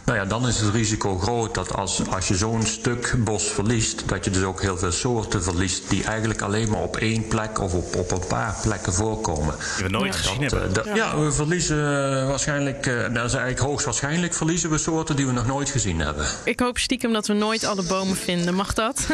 nou 0.05 0.19
ja, 0.19 0.25
dan 0.25 0.49
is 0.49 0.61
het 0.61 0.75
risico 0.75 1.19
groot 1.19 1.55
dat 1.55 1.75
als, 1.75 2.03
als 2.11 2.29
je 2.29 2.37
zo'n 2.37 2.63
stuk 2.63 3.15
bos 3.19 3.45
verliest, 3.45 4.09
dat 4.09 4.25
je 4.25 4.31
dus 4.31 4.43
ook 4.43 4.61
heel 4.63 4.79
veel 4.79 4.93
soorten 4.93 5.43
verliest 5.43 5.91
die 5.91 6.05
eigenlijk 6.05 6.43
alleen 6.43 6.71
maar 6.71 6.83
op 6.83 6.97
één 6.97 7.29
plek 7.29 7.61
of 7.61 7.75
op 7.97 8.12
een 8.13 8.27
paar 8.27 8.57
plekken 8.63 8.93
voorkomen. 8.95 9.55
Die 9.77 9.85
we 9.85 9.91
nooit 9.91 10.17
gezien 10.17 10.41
Dat, 10.41 10.51
hebben. 10.51 10.69
eh, 10.69 10.75
dat- 10.75 10.97
ja. 10.97 11.19
we 11.19 11.33
verliezen 11.33 11.77
eh, 11.77 12.27
waarschijnlijk, 12.29 12.87
eh, 12.87 12.95
dat 12.95 13.25
is 13.25 13.35
eigenlijk 13.35 13.59
hoogstwaarschijnlijk 13.59 14.35
verliezen 14.35 14.71
we 14.71 14.79
soorten 14.79 15.17
die 15.17 15.27
we 15.27 15.33
nog 15.33 15.47
nooit 15.47 15.71
gezien 15.71 15.99
hebben. 16.01 16.27
Ik 16.45 16.61
hoop 16.61 16.79
stiekem 16.79 17.13
dat 17.13 17.27
we 17.27 17.33
nooit 17.35 17.65
alle 17.65 17.83
bomen 17.83 18.17
vinden. 18.17 18.55
Mag 18.55 18.75
dat? 18.75 19.07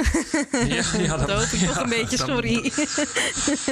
Ja, 0.69 0.83
ja, 0.99 1.17
dat 1.27 1.31
hoop 1.31 1.43
ik 1.53 1.67
toch 1.69 1.77
een 1.83 1.89
beetje, 1.99 2.17
sorry. 2.17 2.73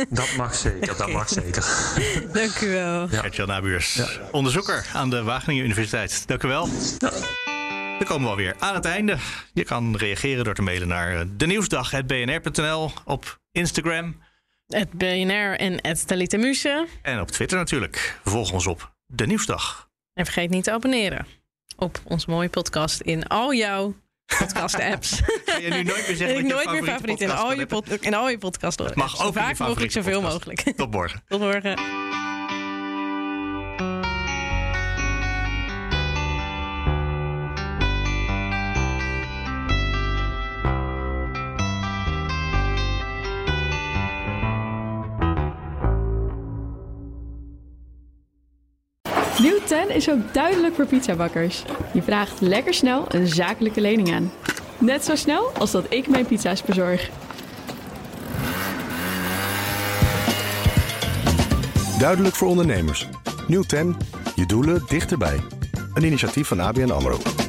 Dat 0.09 0.29
mag 0.37 0.55
zeker, 0.55 0.97
dat 0.97 1.11
mag 1.11 1.29
zeker. 1.29 1.65
Dank 2.33 2.61
u 2.61 2.69
wel. 2.69 3.07
Ja. 3.11 3.21
Gert-Jan 3.21 3.49
Nabuurs, 3.49 4.01
onderzoeker 4.31 4.87
aan 4.93 5.11
de 5.11 5.23
Wageningen 5.23 5.65
Universiteit. 5.65 6.23
Dank 6.27 6.43
u 6.43 6.49
wel. 6.49 6.69
Dan 7.99 8.07
komen 8.09 8.23
we 8.25 8.29
alweer 8.31 8.55
aan 8.59 8.75
het 8.75 8.85
einde. 8.85 9.17
Je 9.53 9.65
kan 9.65 9.97
reageren 9.97 10.45
door 10.45 10.55
te 10.55 10.63
mailen 10.63 10.89
naar 10.89 11.15
eh, 11.21 11.27
denieuwsdag.bnr.nl 11.37 12.93
op 13.05 13.39
Instagram 13.53 14.17
Het 14.67 14.91
BNR 14.93 15.57
en 15.59 15.79
het 15.83 16.07
Talitamuse. 16.07 16.87
en 17.03 17.21
op 17.21 17.31
Twitter 17.31 17.59
natuurlijk. 17.59 18.21
Volg 18.25 18.53
ons 18.53 18.67
op 18.67 18.93
De 19.07 19.27
Nieuwsdag. 19.27 19.89
En 20.13 20.25
vergeet 20.25 20.51
niet 20.51 20.65
te 20.65 20.73
abonneren 20.73 21.27
op 21.77 22.01
onze 22.05 22.31
mooie 22.31 22.49
podcast 22.49 23.01
in 23.01 23.27
al 23.27 23.55
jouw 23.55 23.95
podcast-apps. 24.39 25.21
Ga 25.47 25.59
je 25.59 25.69
nu 25.69 25.83
nooit 25.83 26.07
meer 26.07 26.17
zeggen 26.17 26.39
ik 26.39 26.49
dat 26.49 26.61
je 26.61 26.67
nooit 26.67 26.71
meer 26.71 26.93
favoriet 26.93 27.21
in 27.21 27.31
al, 27.31 27.53
je 27.53 27.67
pod, 27.67 27.89
in 28.05 28.15
al 28.15 28.29
je 28.29 28.39
podcast. 28.39 28.79
Het 28.79 28.95
mag 28.95 29.25
ook 29.25 29.35
Vaak 29.35 29.59
mogelijk 29.59 29.93
zoveel 29.93 30.23
mogelijk. 30.23 30.61
Tot 30.77 30.91
morgen. 30.91 31.23
Tot 31.29 31.41
morgen. 31.41 31.79
Nieuw 49.87 49.95
10 49.95 49.97
is 49.97 50.11
ook 50.11 50.35
duidelijk 50.35 50.75
voor 50.75 50.87
pizzabakkers. 50.87 51.65
Je 51.93 52.03
vraagt 52.03 52.41
lekker 52.41 52.75
snel 52.75 53.05
een 53.09 53.27
zakelijke 53.27 53.81
lening 53.81 54.15
aan. 54.15 54.33
Net 54.79 55.05
zo 55.05 55.15
snel 55.15 55.51
als 55.59 55.71
dat 55.71 55.87
ik 55.89 56.09
mijn 56.09 56.27
pizza's 56.27 56.63
bezorg. 56.63 57.11
Duidelijk 61.99 62.35
voor 62.35 62.49
ondernemers. 62.49 63.09
Nieuw 63.47 63.63
10, 63.63 63.97
je 64.35 64.47
doelen 64.47 64.83
dichterbij. 64.89 65.41
Een 65.95 66.05
initiatief 66.05 66.49
van 66.49 66.61
ABN 66.61 66.91
AMRO. 66.91 67.46